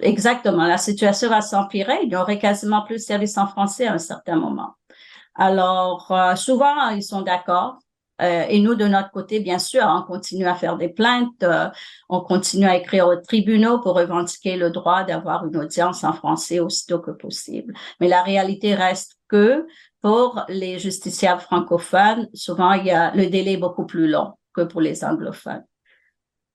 [0.00, 2.00] exactement la situation va s'empirer.
[2.02, 4.74] Il y aurait quasiment plus de services en français à un certain moment.
[5.36, 7.78] Alors euh, souvent ils sont d'accord.
[8.20, 11.44] et nous, de notre côté, bien sûr, on continue à faire des plaintes,
[12.08, 16.60] on continue à écrire aux tribunaux pour revendiquer le droit d'avoir une audience en français
[16.60, 17.74] aussitôt que possible.
[17.98, 19.66] Mais la réalité reste que
[20.04, 24.82] pour les justiciables francophones, souvent, il y a le délai beaucoup plus long que pour
[24.82, 25.64] les anglophones.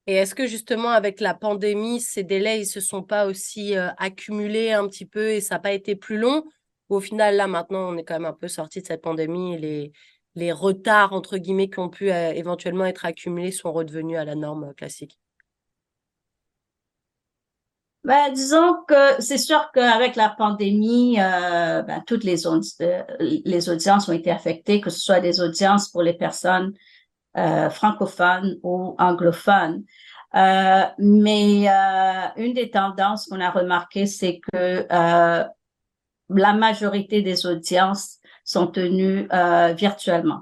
[0.06, 3.90] Et est-ce que justement, avec la pandémie, ces délais, ils se sont pas aussi euh,
[3.98, 6.44] accumulés un petit peu et ça n'a pas été plus long?
[6.90, 9.58] Au final, là, maintenant, on est quand même un peu sorti de cette pandémie et
[9.58, 9.92] les,
[10.36, 14.36] les retards, entre guillemets, qui ont pu euh, éventuellement être accumulés sont redevenus à la
[14.36, 15.18] norme classique?
[18.06, 24.08] Ben, disons que c'est sûr qu'avec la pandémie, euh, ben, toutes les, euh, les audiences
[24.08, 26.74] ont été affectées, que ce soit des audiences pour les personnes
[27.38, 29.84] euh, francophones ou anglophones.
[30.36, 38.18] Euh, mais euh, une des tendances qu'on a remarqué, c'est que la majorité des audiences
[38.44, 39.28] sont tenues
[39.76, 40.42] virtuellement,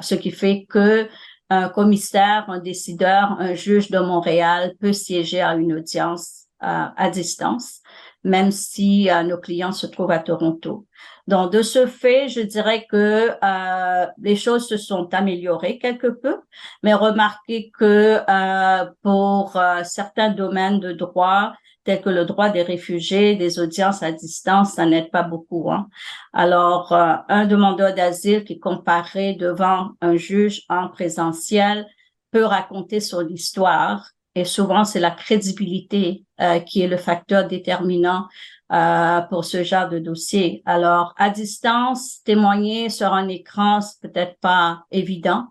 [0.00, 1.08] ce qui fait que
[1.50, 7.80] un commissaire, un décideur, un juge de Montréal peut siéger à une audience à distance,
[8.24, 10.86] même si euh, nos clients se trouvent à Toronto.
[11.28, 16.40] Donc, de ce fait, je dirais que euh, les choses se sont améliorées quelque peu,
[16.82, 21.52] mais remarquez que euh, pour euh, certains domaines de droit,
[21.84, 25.70] tels que le droit des réfugiés, des audiences à distance, ça n'aide pas beaucoup.
[25.70, 25.88] Hein.
[26.32, 31.86] Alors, un demandeur d'asile qui comparait devant un juge en présentiel
[32.30, 38.28] peut raconter son histoire et souvent, c'est la crédibilité euh, qui est le facteur déterminant
[38.72, 40.62] euh, pour ce genre de dossier.
[40.64, 45.48] Alors, à distance, témoigner sur un écran, c'est peut-être pas évident.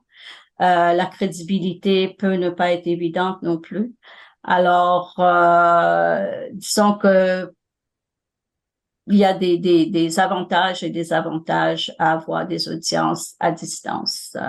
[0.61, 3.93] Euh, la crédibilité peut ne pas être évidente non plus.
[4.43, 5.13] Alors,
[6.53, 7.51] disons que
[9.09, 14.35] il y a des, des, avantages et des avantages à avoir des audiences à distance.
[14.35, 14.41] Euh,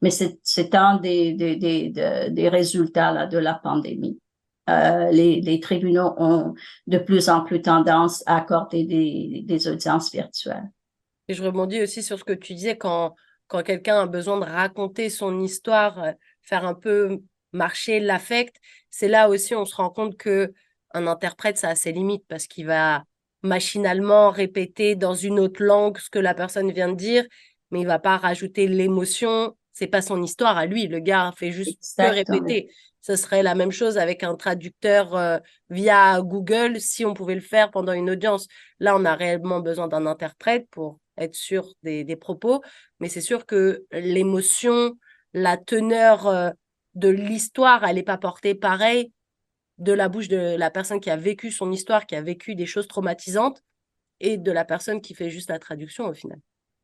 [0.00, 1.56] mais c'est un des, des,
[2.30, 4.20] des, résultats de la pandémie.
[4.68, 6.54] Euh, les, les, tribunaux ont
[6.86, 10.70] de plus en plus tendance à accorder des, des audiences virtuelles.
[11.28, 13.14] Et je rebondis aussi sur ce que tu disais quand,
[13.48, 17.20] quand quelqu'un a besoin de raconter son histoire, euh, faire un peu
[17.52, 18.56] marcher l'affect,
[18.90, 20.52] c'est là aussi on se rend compte que
[20.94, 23.04] un interprète ça a ses limites parce qu'il va
[23.46, 27.24] machinalement répéter dans une autre langue ce que la personne vient de dire,
[27.70, 29.56] mais il va pas rajouter l'émotion.
[29.72, 30.86] c'est pas son histoire à lui.
[30.86, 32.68] Le gars fait juste que répéter.
[33.02, 35.38] Ce serait la même chose avec un traducteur euh,
[35.70, 38.48] via Google si on pouvait le faire pendant une audience.
[38.80, 42.62] Là, on a réellement besoin d'un interprète pour être sûr des, des propos,
[42.98, 44.94] mais c'est sûr que l'émotion,
[45.34, 46.50] la teneur euh,
[46.94, 49.12] de l'histoire, elle n'est pas portée pareil
[49.78, 52.66] de la bouche de la personne qui a vécu son histoire, qui a vécu des
[52.66, 53.62] choses traumatisantes,
[54.20, 56.38] et de la personne qui fait juste la traduction au final.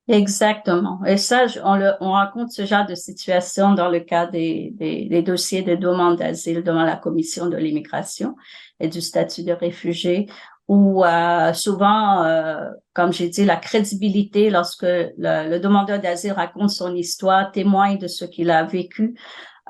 [0.09, 1.03] Exactement.
[1.05, 5.07] Et ça, on, le, on rencontre ce genre de situation dans le cas des, des,
[5.09, 8.35] des dossiers de demande d'asile devant la Commission de l'immigration
[8.81, 10.27] et du statut de réfugié,
[10.67, 16.71] où euh, souvent, euh, comme j'ai dit, la crédibilité lorsque le, le demandeur d'asile raconte
[16.71, 19.15] son histoire, témoigne de ce qu'il a vécu,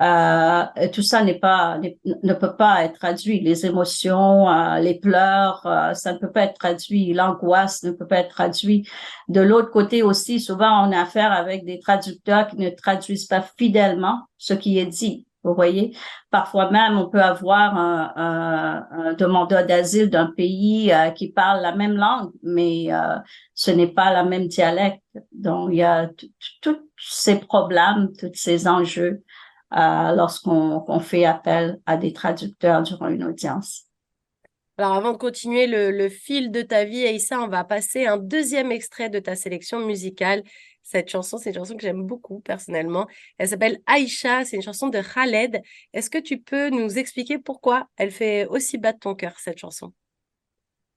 [0.03, 1.79] euh, tout ça n'est pas
[2.23, 3.41] ne peut pas être traduit.
[3.41, 7.13] Les émotions, euh, les pleurs, euh, ça ne peut pas être traduit.
[7.15, 8.89] L'angoisse ne peut pas être traduit.
[9.29, 13.43] De l'autre côté aussi, souvent on a affaire avec des traducteurs qui ne traduisent pas
[13.59, 15.27] fidèlement ce qui est dit.
[15.45, 15.97] Vous voyez,
[16.31, 21.61] parfois même on peut avoir un, un- un demandeur d'asile d'un pays euh, qui parle
[21.63, 22.89] la même langue, mais
[23.55, 25.03] ce n'est pas la même dialecte.
[25.33, 26.09] Donc il y a
[26.61, 29.23] tous ces problèmes, tous ces enjeux
[29.77, 33.87] euh, lorsqu'on qu'on fait appel à des traducteurs durant une audience.
[34.79, 38.17] Alors, avant de continuer le, le fil de ta vie, Aïssa, on va passer un
[38.17, 40.43] deuxième extrait de ta sélection musicale.
[40.83, 43.07] Cette chanson, c'est une chanson que j'aime beaucoup personnellement.
[43.39, 45.63] Elle s'appelle Aïcha, c'est une chanson de Khaled.
[45.93, 49.93] Est-ce que tu peux nous expliquer pourquoi elle fait aussi battre ton cœur, cette chanson?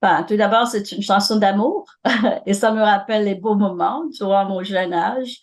[0.06, 1.88] Enfin, tout d'abord, c'est une chanson d'amour
[2.46, 5.40] et ça me rappelle les beaux moments durant mon jeune âge.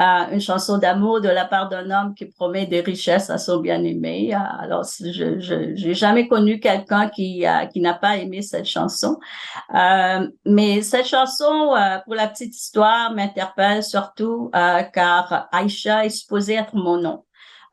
[0.00, 3.58] Euh, une chanson d'amour de la part d'un homme qui promet des richesses à son
[3.58, 4.32] bien-aimé.
[4.32, 9.18] Euh, Alors, je je j'ai jamais connu quelqu'un qui euh, n'a pas aimé cette chanson.
[10.44, 11.74] Mais cette chanson,
[12.04, 14.48] pour la petite histoire, m'interpelle surtout
[14.92, 17.24] car Aïcha est supposée être mon nom.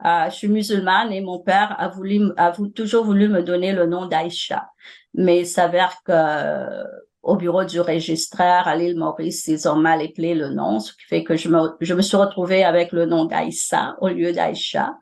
[0.05, 3.71] Euh, je suis musulmane et mon père a voulu a vou- toujours voulu me donner
[3.71, 4.67] le nom d'Aïcha
[5.13, 6.83] mais il s'avère que
[7.21, 11.03] au bureau du registraire à l'île Maurice, ils ont mal appelé le nom, ce qui
[11.07, 14.95] fait que je me, je me suis retrouvée avec le nom d'Aïssa au lieu d'Aïcha.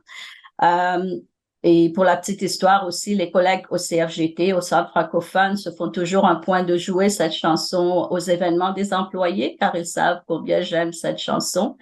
[0.64, 1.16] Euh,
[1.64, 5.90] et pour la petite histoire aussi, les collègues au CFGT, au Centre francophone, se font
[5.90, 10.62] toujours un point de jouer cette chanson aux événements des employés, car ils savent combien
[10.62, 11.78] j'aime cette chanson.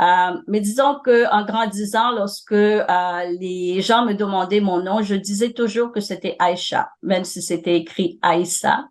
[0.00, 2.84] Euh, mais disons que en grandissant, lorsque euh,
[3.40, 7.76] les gens me demandaient mon nom, je disais toujours que c'était Aïcha, même si c'était
[7.76, 8.84] écrit Aïssa.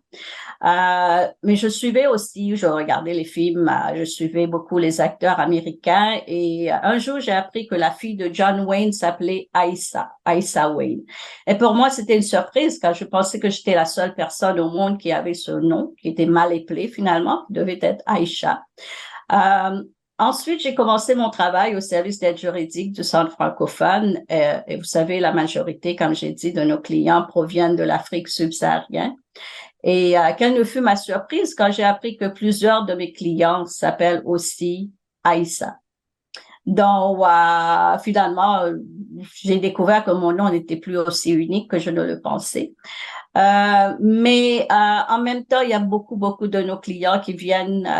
[0.64, 5.38] Euh, mais je suivais aussi, je regardais les films, euh, je suivais beaucoup les acteurs
[5.38, 10.10] américains et euh, un jour j'ai appris que la fille de John Wayne s'appelait Aïssa,
[10.24, 11.02] Aïssa Wayne.
[11.46, 14.68] Et pour moi c'était une surprise car je pensais que j'étais la seule personne au
[14.68, 18.64] monde qui avait ce nom, qui était mal appelé finalement, qui devait être Aïcha.
[19.30, 19.82] Euh,
[20.20, 24.20] Ensuite, j'ai commencé mon travail au service d'aide juridique du Centre francophone.
[24.32, 28.26] Euh, et vous savez, la majorité, comme j'ai dit, de nos clients proviennent de l'Afrique
[28.26, 29.14] subsaharienne.
[29.84, 33.64] Et euh, quelle ne fut ma surprise quand j'ai appris que plusieurs de mes clients
[33.66, 34.90] s'appellent aussi
[35.22, 35.76] Aïssa.
[36.66, 38.64] Donc, euh, finalement,
[39.36, 42.74] j'ai découvert que mon nom n'était plus aussi unique que je ne le pensais.
[43.38, 44.74] Euh, mais euh,
[45.08, 47.90] en même temps, il y a beaucoup, beaucoup de nos clients qui viennent euh,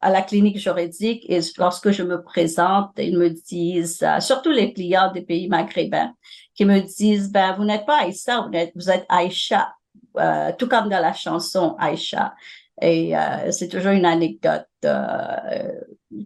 [0.00, 4.72] à la clinique juridique et lorsque je me présente, ils me disent, euh, surtout les
[4.72, 6.12] clients des pays maghrébins,
[6.54, 9.72] qui me disent, ben, vous n'êtes pas Aïssa, vous êtes, vous êtes Aïcha,
[10.18, 12.34] euh, tout comme dans la chanson Aïcha.
[12.80, 13.12] Et
[13.50, 14.68] c'est toujours une anecdote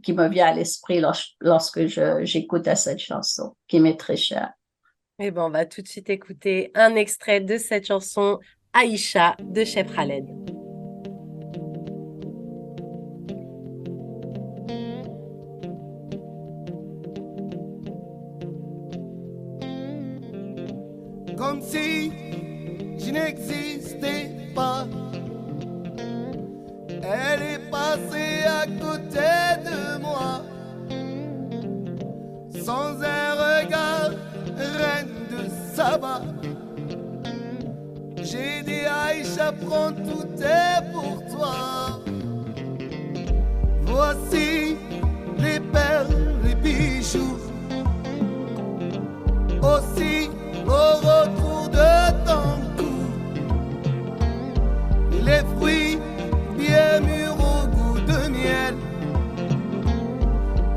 [0.02, 1.86] qui me vient à l'esprit lors- lorsque
[2.24, 4.52] j'écoute cette chanson, qui m'est très chère.
[5.18, 8.38] Eh ben, on va tout de suite écouter un extrait de cette chanson
[8.72, 10.26] Aïcha de Chef Khaled.
[21.42, 22.12] comme si
[22.98, 24.86] je n'existais pas.
[27.02, 29.28] Elle est passée à côté
[29.68, 30.42] de moi,
[32.64, 33.31] sans un
[38.22, 42.00] J'ai dit Aïcha, prends tout est pour toi.
[43.82, 44.76] Voici
[45.38, 47.36] les perles, les bijoux
[49.62, 50.30] aussi
[50.66, 52.96] au retour de ton cou.
[55.24, 55.98] Les fruits
[56.56, 58.74] bien mûrs au goût de miel.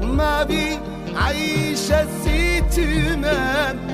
[0.01, 0.79] Ma vie,
[1.15, 3.84] Aïcha, si tu m'aimes.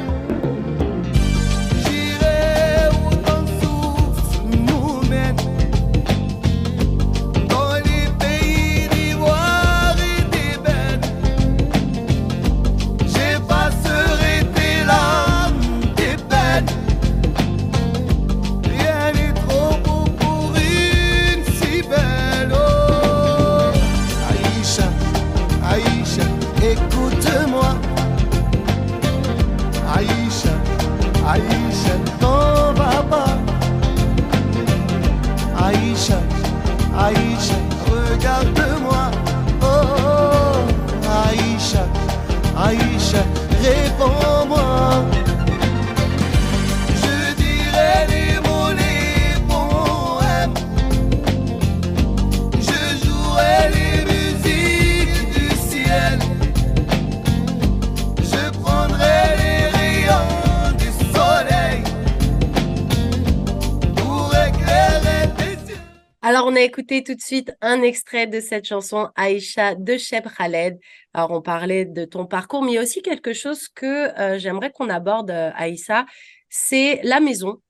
[66.44, 70.80] On a écouté tout de suite un extrait de cette chanson Aïcha de Cheb Khaled.
[71.14, 74.40] Alors, on parlait de ton parcours, mais il y a aussi quelque chose que euh,
[74.40, 76.08] j'aimerais qu'on aborde, euh, Aïssa,
[76.50, 77.62] c'est la maison.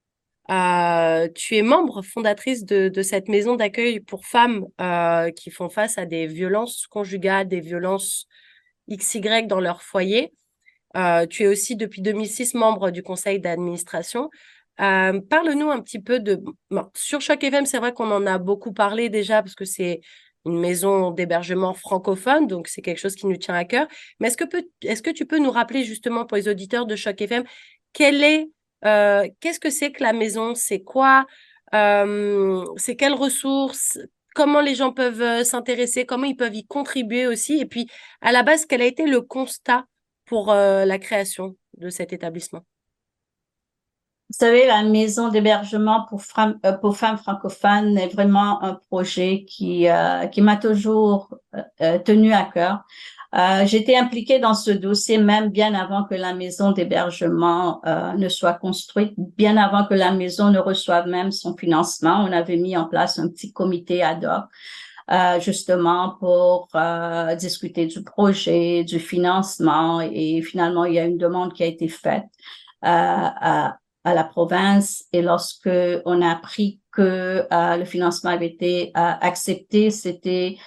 [0.50, 4.66] Euh, tu es membre fondatrice de, cette maison d'accueil pour femmes
[5.36, 8.28] qui font face à des violences conjugales, des violences
[8.90, 10.34] XY dans leur foyer.
[11.30, 14.30] Tu es aussi depuis 2006 membre du conseil d'administration.
[14.80, 16.42] Euh, Parle-nous un petit peu de...
[16.96, 20.02] Sur Choc FM, c'est vrai qu'on en a beaucoup parlé déjà parce que c'est
[20.46, 23.88] une maison d'hébergement francophone, donc c'est quelque chose qui nous tient à cœur.
[24.20, 26.96] Mais est-ce que, peut, est-ce que tu peux nous rappeler justement pour les auditeurs de
[26.96, 27.44] Choc FM,
[27.94, 28.50] quelle est,
[28.86, 30.56] euh, qu'est-ce que c'est que la maison?
[30.56, 31.28] C'est quoi?
[31.76, 34.00] Euh, C'est quelles ressources?
[34.34, 36.06] Comment les gens peuvent s'intéresser?
[36.06, 37.60] Comment ils peuvent y contribuer aussi?
[37.60, 37.88] Et puis,
[38.22, 39.86] à la base, quel a été le constat
[40.26, 42.66] pour la création de cet établissement?
[44.32, 46.08] Vous savez, la maison d'hébergement
[46.66, 52.00] euh, pour femmes francophones est vraiment un projet qui, euh, qui m'a toujours euh, euh,
[52.00, 52.80] tenu à cœur.
[53.36, 58.30] Euh, J'étais impliquée dans ce dossier même bien avant que la maison d'hébergement euh, ne
[58.30, 62.24] soit construite, bien avant que la maison ne reçoive même son financement.
[62.26, 64.46] On avait mis en place un petit comité ad hoc
[65.12, 71.18] euh, justement pour euh, discuter du projet, du financement et finalement il y a une
[71.18, 72.24] demande qui a été faite
[72.86, 75.70] euh, à, à la province et lorsque
[76.06, 80.58] on a appris que euh, le financement avait été euh, accepté, c'était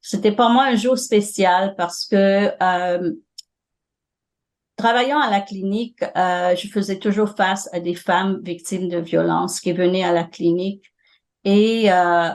[0.00, 3.12] c'était pour moi un jour spécial parce que euh,
[4.76, 9.60] travaillant à la clinique, euh, je faisais toujours face à des femmes victimes de violences
[9.60, 10.84] qui venaient à la clinique.
[11.46, 11.90] Et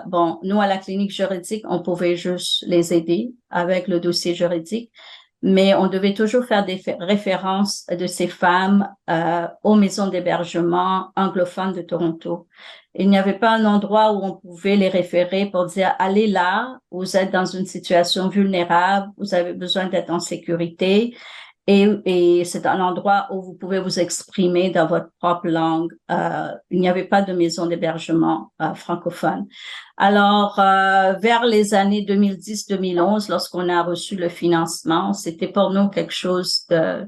[0.06, 4.92] bon, nous à la clinique juridique, on pouvait juste les aider avec le dossier juridique,
[5.42, 11.74] mais on devait toujours faire des références de ces femmes euh, aux maisons d'hébergement anglophones
[11.74, 12.48] de Toronto.
[12.96, 16.78] Il n'y avait pas un endroit où on pouvait les référer pour dire allez là,
[16.92, 21.16] vous êtes dans une situation vulnérable, vous avez besoin d'être en sécurité.
[21.68, 25.92] Et, et c'est un endroit où vous pouvez vous exprimer dans votre propre langue.
[26.10, 29.46] Euh, il n'y avait pas de maison d'hébergement euh, francophone.
[30.02, 36.14] Alors, euh, vers les années 2010-2011, lorsqu'on a reçu le financement, c'était pour nous quelque
[36.14, 37.06] chose de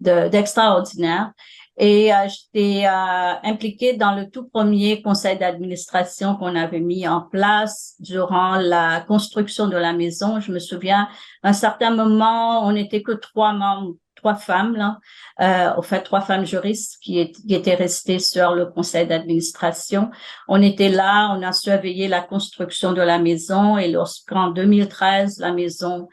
[0.00, 1.30] de- d'extraordinaire.
[1.76, 7.20] Et euh, j'étais euh, impliquée dans le tout premier conseil d'administration qu'on avait mis en
[7.22, 10.40] place durant la construction de la maison.
[10.40, 11.08] Je me souviens,
[11.44, 14.98] à un certain moment, on n'était que trois membres, trois femmes, là,
[15.40, 20.10] euh, au fait, trois femmes juristes qui, est- qui étaient restées sur le conseil d'administration.
[20.48, 25.52] On était là, on a surveillé la construction de la maison et lorsqu'en 2013, la
[25.52, 26.08] maison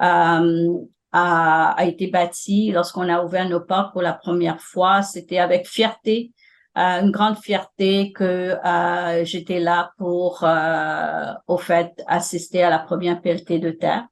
[0.00, 0.68] euh,
[1.12, 5.66] a, a été bâtie, lorsqu'on a ouvert nos portes pour la première fois, c'était avec
[5.66, 6.32] fierté,
[6.76, 12.80] euh, une grande fierté que euh, j'étais là pour, euh, au fait, assister à la
[12.80, 14.04] première pelletée de terre.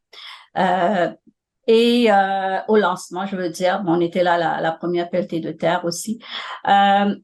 [1.66, 5.52] Et euh, au lancement, je veux dire, on était là la, la première pelletée de
[5.52, 6.18] terre aussi.
[6.68, 7.14] Euh,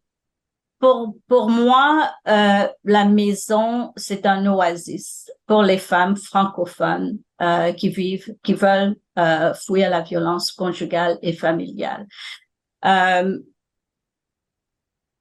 [0.78, 7.89] pour, pour moi, euh, la maison, c'est un oasis pour les femmes francophones euh, qui
[7.89, 12.07] vivent, qui veulent euh, fuir la violence conjugale et familiale.
[12.84, 13.39] Euh,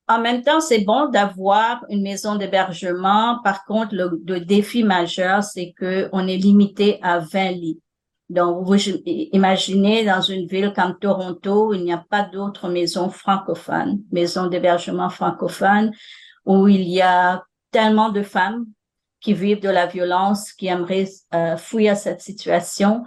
[0.07, 3.39] en même temps, c'est bon d'avoir une maison d'hébergement.
[3.43, 7.81] Par contre, le, le défi majeur, c'est que on est limité à 20 lits.
[8.29, 14.01] Donc, vous imaginez dans une ville comme Toronto, il n'y a pas d'autres maisons francophones,
[14.11, 15.93] maisons d'hébergement francophones,
[16.45, 18.65] où il y a tellement de femmes
[19.21, 23.03] qui vivent de la violence, qui aimeraient euh, fuir cette situation.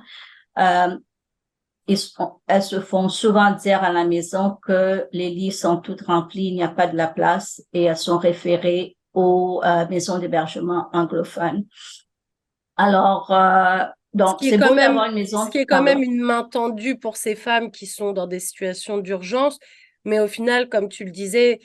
[0.59, 0.97] Euh,
[2.47, 6.55] elles se font souvent dire à la maison que les lits sont toutes remplis, il
[6.55, 11.65] n'y a pas de la place, et elles sont référées aux euh, maisons d'hébergement anglophones.
[12.77, 13.85] Alors, euh,
[14.15, 15.45] donc, qui est c'est quand beau même- d'avoir une maison.
[15.47, 16.01] Ce qui est quand Pardon.
[16.01, 19.59] même une main tendue pour ces femmes qui sont dans des situations d'urgence.
[20.05, 21.61] Mais au final, comme tu le disais,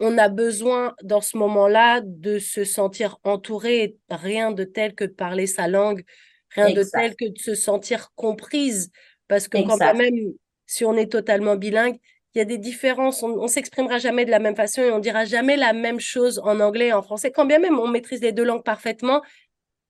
[0.00, 5.12] on a besoin dans ce moment-là de se sentir entouré, rien de tel que de
[5.12, 6.02] parler sa langue,
[6.50, 8.90] rien de tel que de se sentir comprise.
[9.28, 9.94] Parce que quand Exact.
[9.96, 10.32] même,
[10.66, 11.96] si on est totalement bilingue,
[12.34, 13.22] il y a des différences.
[13.22, 16.40] On, on s'exprimera jamais de la même façon et on dira jamais la même chose
[16.44, 17.30] en anglais et en français.
[17.30, 19.20] Quand bien même on maîtrise les deux langues parfaitement,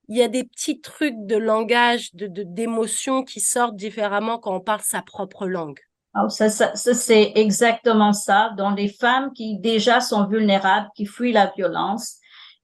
[0.07, 4.59] il y a des petits trucs de langage, de, d'émotions qui sortent différemment quand on
[4.59, 5.79] parle sa propre langue.
[6.13, 8.53] Alors, ça, ça, ça, c'est exactement ça.
[8.57, 12.17] Donc, les femmes qui déjà sont vulnérables, qui fuient la violence,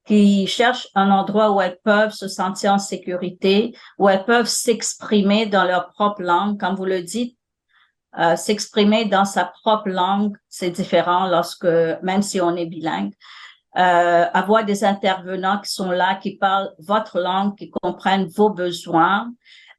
[0.05, 5.45] qui cherchent un endroit où elles peuvent se sentir en sécurité, où elles peuvent s'exprimer
[5.45, 7.37] dans leur propre langue, comme vous le dites,
[8.17, 11.67] euh, s'exprimer dans sa propre langue, c'est différent lorsque,
[12.01, 13.13] même si on est bilingue.
[13.77, 19.29] Euh, avoir des intervenants qui sont là, qui parlent votre langue, qui comprennent vos besoins,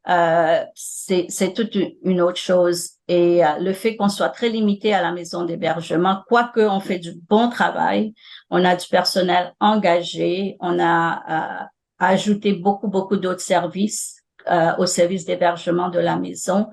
[0.08, 2.90] euh, c'est toute une autre chose.
[3.08, 6.98] Et euh, le fait qu'on soit très limité à la maison d'hébergement, quoique on fait
[6.98, 8.14] du bon travail,
[8.50, 11.64] on a du personnel engagé, on a euh,
[11.98, 16.68] ajouté beaucoup, beaucoup d'autres services euh, au service d'hébergement de la maison.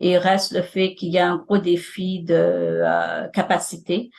[0.00, 2.82] Il reste le fait qu'il y a un gros défi de
[3.32, 4.10] capacité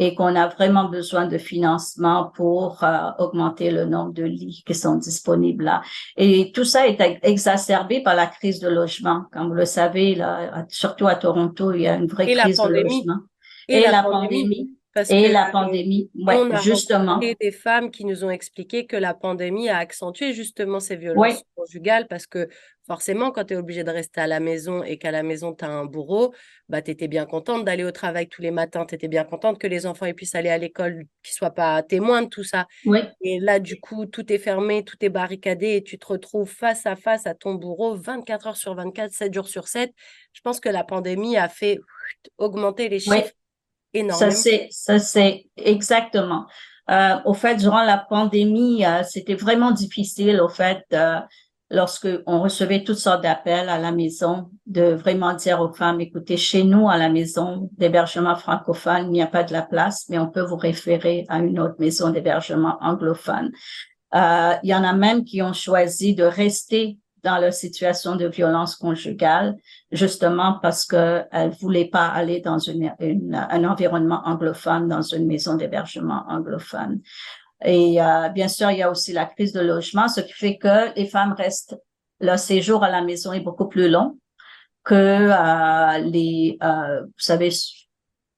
[0.00, 4.74] et qu'on a vraiment besoin de financement pour euh, augmenter le nombre de lits qui
[4.74, 5.82] sont disponibles là.
[6.16, 9.26] Et tout ça est exacerbé par la crise de logement.
[9.30, 12.68] Comme vous le savez, là, surtout à Toronto, il y a une vraie crise de
[12.68, 13.18] logement.
[13.68, 14.74] Et, la, pandémie.
[15.10, 17.18] et la pandémie, ouais, on a justement.
[17.18, 22.08] des femmes qui nous ont expliqué que la pandémie a accentué justement ces violences conjugales
[22.08, 22.48] parce que
[22.90, 25.64] forcément, quand tu es obligé de rester à la maison et qu'à la maison, tu
[25.64, 26.34] as un bourreau,
[26.68, 29.60] bah, tu étais bien contente d'aller au travail tous les matins, tu étais bien contente
[29.60, 32.66] que les enfants puissent aller à l'école, qu'ils ne soient pas témoins de tout ça.
[33.20, 36.84] Et là, du coup, tout est fermé, tout est barricadé et tu te retrouves face
[36.84, 39.92] à face à ton bourreau 24 heures sur 24, 7 jours sur 7.
[40.32, 41.78] Je pense que la pandémie a fait
[42.38, 43.30] augmenter les chiffres
[43.94, 44.32] énormément.
[44.70, 46.48] Ça, c'est exactement.
[46.90, 51.20] Euh, au fait, durant la pandémie, euh, c'était vraiment difficile, au fait, euh,
[51.70, 56.36] lorsque on recevait toutes sortes d'appels à la maison, de vraiment dire aux femmes, écoutez,
[56.36, 60.18] chez nous, à la maison d'hébergement francophone, il n'y a pas de la place, mais
[60.18, 63.50] on peut vous référer à une autre maison d'hébergement anglophone.
[64.14, 68.26] Euh, il y en a même qui ont choisi de rester dans leur situation de
[68.26, 69.56] violence conjugale,
[69.92, 77.00] justement parce qu'elles voulaient pas aller dans un environnement anglophone, dans une maison d'hébergement anglophone.
[77.64, 80.56] Et euh, bien sûr, il y a aussi la crise de logement, ce qui fait
[80.56, 81.76] que les femmes restent,
[82.20, 84.18] leur séjour à la maison est beaucoup plus long
[84.84, 87.50] que euh, les, euh, vous savez,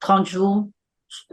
[0.00, 0.68] 30 jours,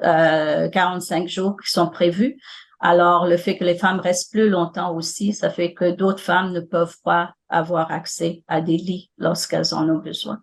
[0.02, 2.40] 45 jours qui sont prévus.
[2.80, 6.54] Alors, le fait que les femmes restent plus longtemps aussi, ça fait que d'autres femmes
[6.54, 10.40] ne peuvent pas avoir accès à des lits lorsqu'elles en ont besoin.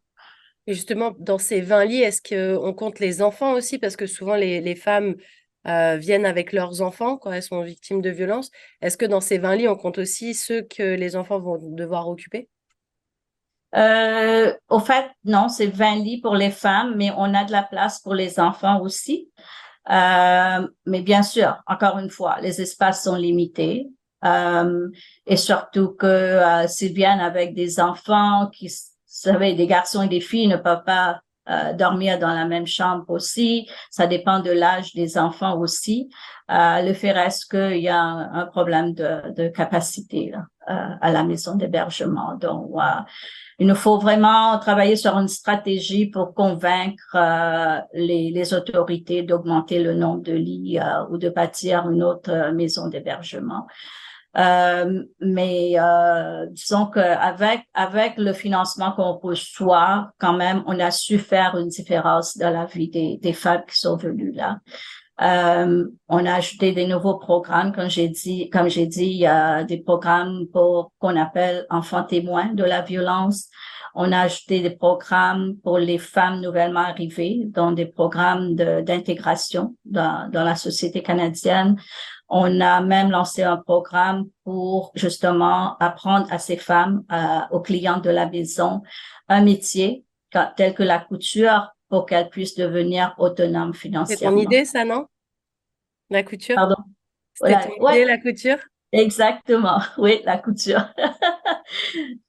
[0.67, 3.79] Justement, dans ces 20 lits, est-ce qu'on compte les enfants aussi?
[3.79, 5.15] Parce que souvent, les, les femmes
[5.67, 8.51] euh, viennent avec leurs enfants quand elles sont victimes de violences.
[8.81, 12.09] Est-ce que dans ces 20 lits, on compte aussi ceux que les enfants vont devoir
[12.09, 12.49] occuper?
[13.75, 17.63] Euh, Au fait, non, c'est 20 lits pour les femmes, mais on a de la
[17.63, 19.31] place pour les enfants aussi.
[19.91, 23.89] Euh, mais bien sûr, encore une fois, les espaces sont limités.
[25.27, 28.73] et surtout que s'ils viennent avec des enfants qui, vous
[29.07, 33.05] savez, des garçons et des filles ne peuvent pas euh, dormir dans la même chambre
[33.09, 33.69] aussi.
[33.91, 36.09] Ça dépend de l'âge des enfants aussi.
[36.51, 41.13] Euh, le fait reste qu'il y a un, problème de, de capacité là, euh, à
[41.13, 42.35] la maison d'hébergement.
[42.35, 42.71] Donc,
[43.59, 47.17] il nous faut vraiment travailler sur une stratégie pour convaincre
[47.95, 50.79] les, les, autorités d'augmenter le nombre de lits
[51.11, 53.67] ou de bâtir une autre maison d'hébergement.
[54.37, 61.19] Euh, mais euh, disons qu'avec avec le financement qu'on reçoit, quand même, on a su
[61.19, 64.59] faire une différence dans la vie des, des femmes qui sont venues là.
[65.23, 69.27] Euh, on a ajouté des nouveaux programmes, comme j'ai dit, comme j'ai dit, il y
[69.27, 73.49] a des programmes pour qu'on appelle enfants témoins de la violence.
[73.95, 80.31] On a ajouté des programmes pour les femmes nouvellement arrivées, dont des programmes d'intégration dans,
[80.31, 81.77] dans la société canadienne.
[82.29, 88.01] On a même lancé un programme pour justement apprendre à ces femmes, euh, aux clients
[88.01, 88.83] de la maison,
[89.29, 90.05] un métier
[90.57, 94.39] tel que la couture pour qu'elles puissent devenir autonomes financièrement.
[94.39, 95.07] C'est ton idée, ça, non?
[96.11, 96.57] La couture?
[96.57, 96.77] Pardon?
[97.35, 98.59] C'était ton idée, la couture?
[98.93, 100.85] Exactement, oui, la couture.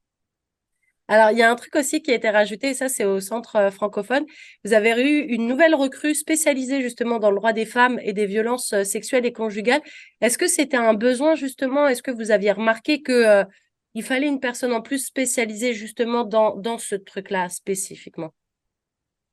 [1.10, 3.22] Alors, il y a un truc aussi qui a été rajouté, et ça, c'est au
[3.22, 4.26] centre euh, francophone.
[4.66, 8.26] Vous avez eu une nouvelle recrue spécialisée justement dans le droit des femmes et des
[8.26, 9.82] violences euh, sexuelles et conjugales.
[10.20, 11.88] Est-ce que c'était un besoin justement?
[11.88, 13.46] Est-ce que vous aviez remarqué que euh,
[13.94, 18.34] il fallait une personne en plus spécialisée justement dans, ce truc-là spécifiquement?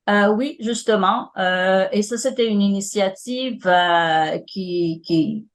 [0.09, 1.31] Oui, justement.
[1.37, 3.69] et ça, c'était une initiative
[4.47, 5.47] qui,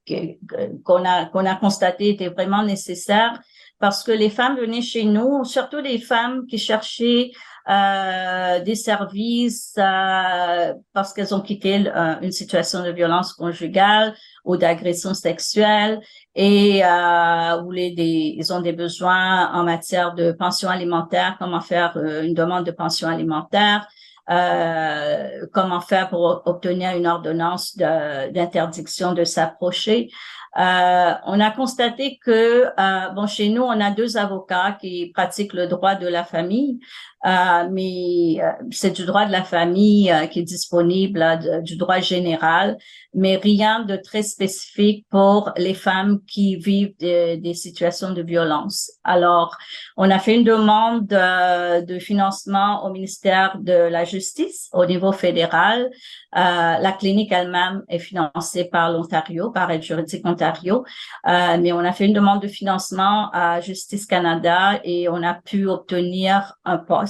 [0.84, 3.40] qu'on a, qu'on a constaté était vraiment nécessaire
[3.80, 7.32] parce que les femmes venaient chez nous, surtout les femmes qui cherchaient
[7.70, 14.58] euh, des services euh, parce qu'elles ont quitté euh, une situation de violence conjugale ou
[14.58, 16.00] d'agression sexuelle
[16.36, 21.62] et euh, où les, des, ils ont des besoins en matière de pension alimentaire, comment
[21.62, 23.88] faire euh, une demande de pension alimentaire,
[24.30, 30.10] euh, comment faire pour obtenir une ordonnance d'interdiction de, s'approcher.
[30.58, 35.54] Euh, on a constaté que, euh, bon, chez nous, on a deux avocats qui pratiquent
[35.54, 36.80] le droit de la famille,
[37.26, 42.78] mais euh, c'est du droit de la famille euh, qui est disponible, du droit général,
[43.14, 48.92] mais rien de très spécifique pour les femmes qui vivent des situations de violence.
[49.04, 49.58] Alors,
[49.98, 55.90] on a fait une demande de financement au ministère de la Justice au niveau fédéral.
[56.34, 60.86] la clinique elle-même est financée par l'Ontario, par Aide juridique Ontario,
[61.26, 65.68] mais on a fait une demande de financement à Justice Canada et on a pu
[65.68, 67.09] obtenir un poste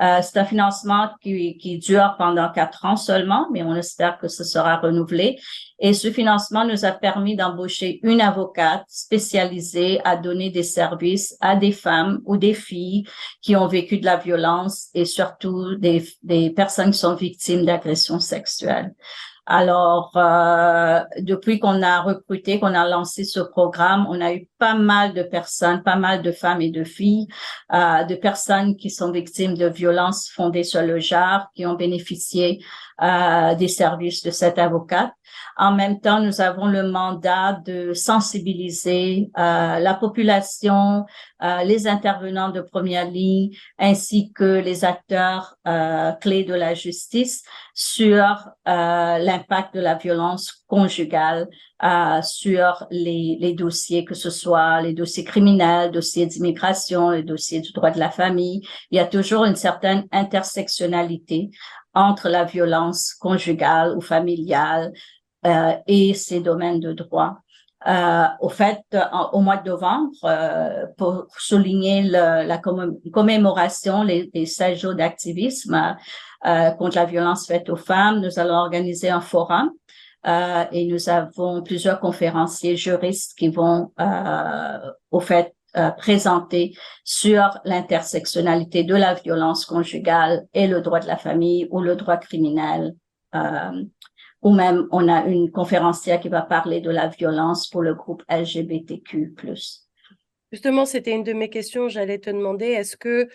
[0.00, 4.44] euh, c'est un financement qui, dure pendant quatre ans seulement, mais on espère que ce
[4.44, 5.38] sera renouvelé.
[5.78, 11.56] Et ce financement nous a permis d'embaucher une avocate spécialisée à donner des services à
[11.56, 13.04] des femmes ou des filles
[13.42, 18.94] qui ont vécu de la violence et surtout des personnes qui sont victimes d'agressions sexuelles.
[19.46, 24.74] Alors, euh, depuis qu'on a recruté, qu'on a lancé ce programme, on a eu pas
[24.74, 27.26] mal de personnes, pas mal de femmes et de filles,
[27.72, 32.62] euh, de personnes qui sont victimes de violences fondées sur le genre, qui ont bénéficié
[33.02, 35.12] euh, des services de cette avocate.
[35.56, 41.04] En même temps, nous avons le mandat de sensibiliser euh, la population,
[41.42, 47.42] euh, les intervenants de première ligne, ainsi que les acteurs euh, clés de la justice
[47.74, 51.48] sur euh, l'impact de la violence conjugale
[51.82, 57.60] euh, sur les, les, dossiers, que ce soit les dossiers criminels, dossiers d'immigration, les dossiers
[57.60, 58.60] du droit de la famille.
[58.90, 61.50] Il y a toujours une certaine intersectionnalité
[61.94, 64.92] entre la violence conjugale ou familiale
[65.46, 67.38] euh, et ces domaines de droit.
[67.86, 68.82] Euh, au fait,
[69.32, 75.96] au mois de novembre, euh, pour souligner le, la commémoration, les 16 jours d'activisme
[76.46, 79.70] euh, contre la violence faite aux femmes, nous allons organiser un forum
[80.26, 84.78] euh, et nous avons plusieurs conférenciers juristes qui vont, euh,
[85.10, 91.16] au fait, euh, présenté sur l'intersectionnalité de la violence conjugale et le droit de la
[91.16, 92.94] famille ou le droit criminel.
[93.34, 93.84] Euh,
[94.42, 98.22] ou même on a une conférencière qui va parler de la violence pour le groupe
[98.28, 99.34] LGBTQ+.
[100.50, 101.88] Justement, c'était une de mes questions.
[101.88, 103.28] J'allais te demander, est-ce que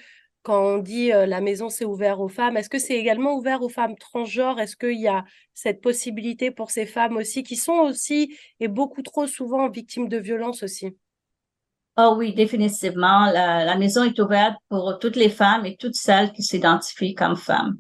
[0.44, 3.62] quand on dit euh, la maison c'est ouvert aux femmes, est-ce que c'est également ouvert
[3.62, 4.60] aux femmes transgenres?
[4.60, 5.24] Est-ce qu'il y a
[5.54, 10.18] cette possibilité pour ces femmes aussi qui sont aussi et beaucoup trop souvent victimes de
[10.18, 10.96] violences aussi?
[11.98, 13.26] Oh oui, définitivement.
[13.32, 17.38] La, la, maison est ouverte pour toutes les femmes et toutes celles qui s'identifient comme
[17.38, 17.78] femmes.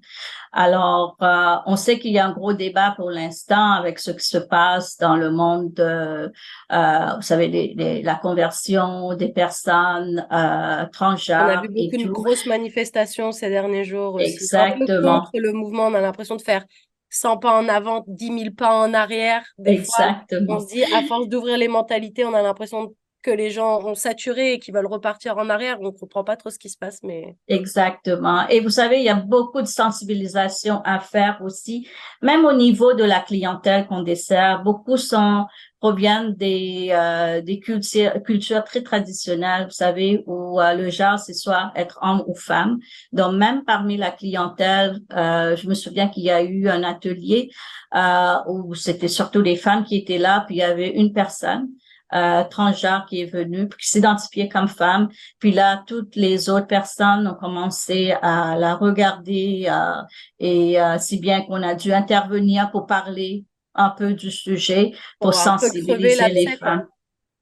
[0.57, 4.25] Alors, euh, on sait qu'il y a un gros débat pour l'instant avec ce qui
[4.25, 6.31] se passe dans le monde de,
[6.71, 11.43] euh, vous savez, les, la conversion des personnes euh, transgenres.
[11.43, 14.31] On a vu beaucoup de grosses manifestations ces derniers jours aussi.
[14.31, 15.19] Exactement.
[15.19, 16.63] contre le mouvement, on a l'impression de faire
[17.09, 19.43] 100 pas en avant, 10 000 pas en arrière.
[19.65, 20.55] Exactement.
[20.55, 22.93] on se dit, à force d'ouvrir les mentalités, on a l'impression
[23.25, 25.77] que les gens ont saturé et qui veulent repartir en arrière.
[25.81, 27.35] On ne comprend pas trop ce qui se passe, mais...
[27.47, 28.47] Exactement.
[28.49, 31.87] Et vous savez, il y a beaucoup de sensibilisation à faire aussi,
[32.21, 34.61] même au niveau de la clientèle qu'on dessert.
[34.63, 35.47] Beaucoup sont
[35.79, 41.33] proviennent des, euh, des cultures, cultures très traditionnelles, vous savez, où euh, le genre, c'est
[41.33, 42.77] soit être homme ou femme.
[43.11, 47.49] Donc, même parmi la clientèle, euh, je me souviens qu'il y a eu un atelier
[47.95, 51.69] euh, où c'était surtout les femmes qui étaient là, puis il y avait une personne
[52.13, 55.09] euh, transgenre qui est venue, qui s'identifiait comme femme.
[55.39, 60.01] Puis là, toutes les autres personnes ont commencé à la regarder euh,
[60.39, 65.33] et euh, si bien qu'on a dû intervenir pour parler un peu du sujet, pour,
[65.33, 66.87] sensibiliser les femmes.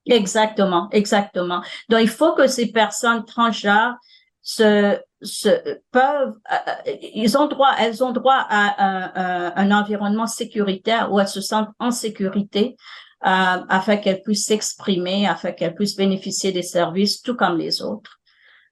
[0.05, 1.61] Exactement, exactement.
[1.89, 3.95] Donc, il faut que ces personnes transgenres
[4.41, 11.11] se, se peuvent, euh, ils ont droit, elles ont droit à un, un, environnement sécuritaire
[11.11, 16.51] où elles se sentent en sécurité, euh, afin qu'elles puissent s'exprimer, afin qu'elles puissent bénéficier
[16.51, 18.19] des services tout comme les autres.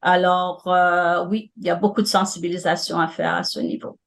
[0.02, 3.99] Alors, euh, oui, il y a beaucoup de sensibilisation à faire à ce niveau.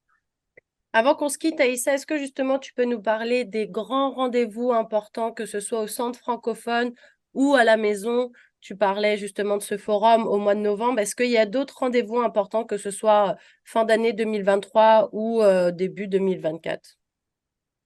[0.92, 4.72] Avant qu'on se quitte, Aïssa, est-ce que justement tu peux nous parler des grands rendez-vous
[4.72, 6.92] importants, que ce soit au centre francophone
[7.32, 8.30] ou à la maison?
[8.60, 11.00] Tu parlais justement de ce forum au mois de novembre.
[11.00, 15.70] Est-ce qu'il y a d'autres rendez-vous importants, que ce soit fin d'année 2023 ou euh,
[15.70, 16.96] début 2024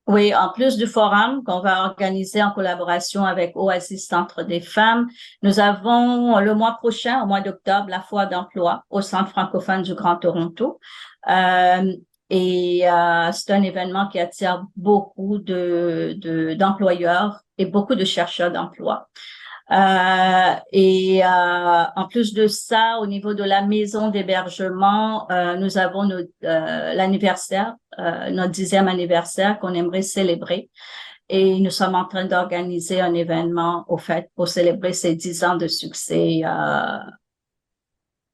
[0.09, 5.07] oui, en plus du forum qu'on va organiser en collaboration avec Oasis Centre des femmes,
[5.43, 9.93] nous avons le mois prochain, au mois d'octobre, la foire d'emploi au Centre francophone du
[9.95, 10.81] Grand Toronto.
[11.29, 11.93] Euh,
[12.31, 16.17] et euh, c'est un événement qui attire beaucoup de,
[16.55, 19.09] d'employeurs et beaucoup de chercheurs d'emploi.
[19.71, 25.77] Euh, et euh, en plus de ça, au niveau de la maison d'hébergement, euh, nous
[25.77, 26.25] avons euh,
[26.95, 30.71] l'anniversaire, euh, notre dixième anniversaire qu'on aimerait célébrer.
[31.29, 35.57] Et nous sommes en train d'organiser un événement, au fait, pour célébrer ces dix ans
[35.57, 36.43] de succès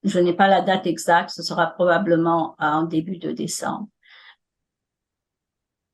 [0.05, 3.89] je n'ai pas la date exacte, ce sera probablement en début de décembre.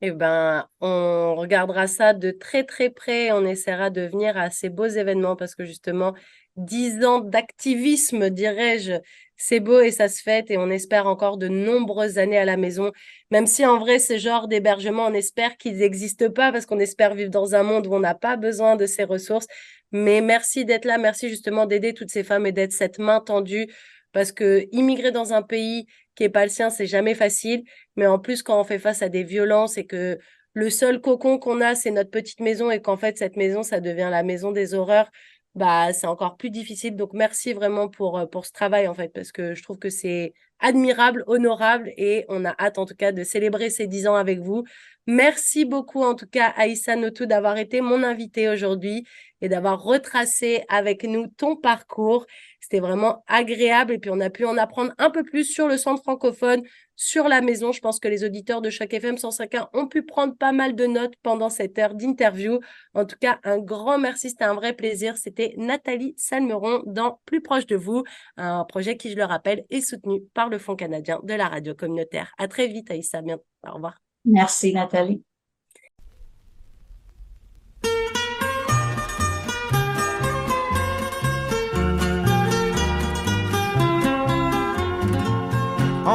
[0.02, 3.32] Eh ben, on regardera ça de très très près.
[3.32, 6.14] On essaiera de venir à ces beaux événements parce que justement,
[6.56, 8.94] dix ans d'activisme, dirais-je,
[9.36, 12.56] c'est beau et ça se fête et on espère encore de nombreuses années à la
[12.56, 12.92] maison.
[13.30, 17.14] Même si en vrai, ce genre d'hébergement, on espère qu'ils n'existent pas parce qu'on espère
[17.14, 19.46] vivre dans un monde où on n'a pas besoin de ces ressources.
[19.92, 23.66] Mais merci d'être là, merci justement d'aider toutes ces femmes et d'être cette main tendue
[24.12, 27.64] parce que immigrer dans un pays qui est pas le sien, c'est jamais facile.
[27.96, 30.18] Mais en plus, quand on fait face à des violences et que
[30.54, 33.80] le seul cocon qu'on a, c'est notre petite maison et qu'en fait, cette maison, ça
[33.80, 35.10] devient la maison des horreurs,
[35.54, 36.96] bah, c'est encore plus difficile.
[36.96, 39.90] Donc, merci vraiment pour, euh, pour ce travail, en fait, parce que je trouve que
[39.90, 44.14] c'est admirable, honorable et on a hâte, en tout cas, de célébrer ces dix ans
[44.14, 44.64] avec vous.
[45.06, 49.04] Merci beaucoup, en tout cas, Aïssa Notou, d'avoir été mon invité aujourd'hui
[49.40, 52.26] et d'avoir retracé avec nous ton parcours.
[52.60, 55.76] C'était vraiment agréable et puis on a pu en apprendre un peu plus sur le
[55.76, 56.62] centre francophone,
[56.94, 57.72] sur la maison.
[57.72, 60.86] Je pense que les auditeurs de chaque FM 105.1 ont pu prendre pas mal de
[60.86, 62.60] notes pendant cette heure d'interview.
[62.94, 65.16] En tout cas, un grand merci, c'était un vrai plaisir.
[65.16, 68.04] C'était Nathalie Salmeron dans Plus proche de vous,
[68.36, 71.74] un projet qui, je le rappelle, est soutenu par le Fonds canadien de la radio
[71.74, 72.32] communautaire.
[72.38, 73.22] À très vite, Aïssa.
[73.22, 73.38] Bien.
[73.66, 74.00] Au revoir.
[74.24, 75.22] Merci, Nathalie.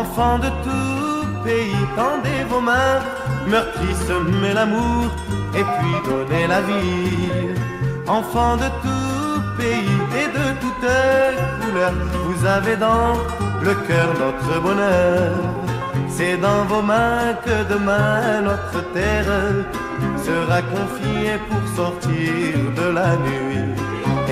[0.01, 2.99] Enfants de tout pays, tendez vos mains,
[3.47, 5.05] meurtri semez l'amour
[5.59, 7.55] et puis donnez la vie.
[8.05, 10.95] Enfants de tout pays et de toutes
[11.61, 11.93] couleurs,
[12.25, 13.13] vous avez dans
[13.63, 15.31] le cœur notre bonheur.
[16.09, 19.33] C'est dans vos mains que demain notre terre
[20.27, 23.71] sera confiée pour sortir de la nuit.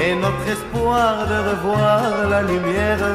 [0.04, 3.06] Et notre espoir de revoir la lumière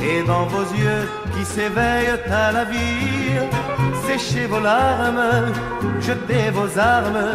[0.00, 3.38] est dans vos yeux s'éveillent à la vie.
[4.06, 5.52] Séchez vos larmes,
[6.00, 7.28] jetez vos armes,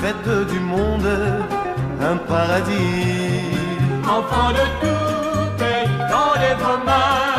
[0.00, 1.10] faites du monde
[2.10, 3.56] un paradis.
[4.16, 7.38] Enfants de tout pays, tendez vos mains,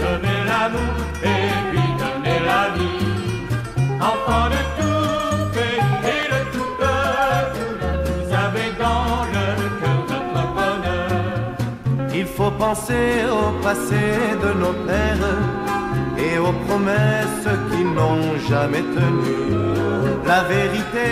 [0.00, 0.94] semez l'amour
[1.32, 3.06] et puis donnez la vie.
[4.10, 5.03] Enfants de tout
[12.64, 13.10] penser
[13.40, 14.04] au passé
[14.44, 15.32] de nos pères
[16.26, 19.54] et aux promesses qu'ils n'ont jamais tenues.
[20.30, 21.08] La vérité,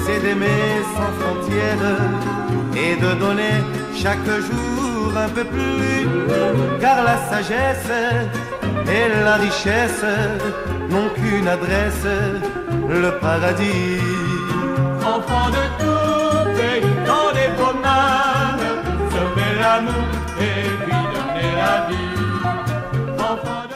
[0.00, 1.92] c'est d'aimer sans frontières
[2.84, 3.56] et de donner
[4.02, 6.00] chaque jour un peu plus,
[6.82, 7.96] car la sagesse
[8.96, 10.06] et la richesse
[10.90, 12.08] n'ont qu'une adresse,
[13.02, 14.00] le paradis.
[15.14, 18.66] Enfant de tout pays, dans les promenades,
[19.12, 20.93] se l'amour et
[23.34, 23.73] Alpha.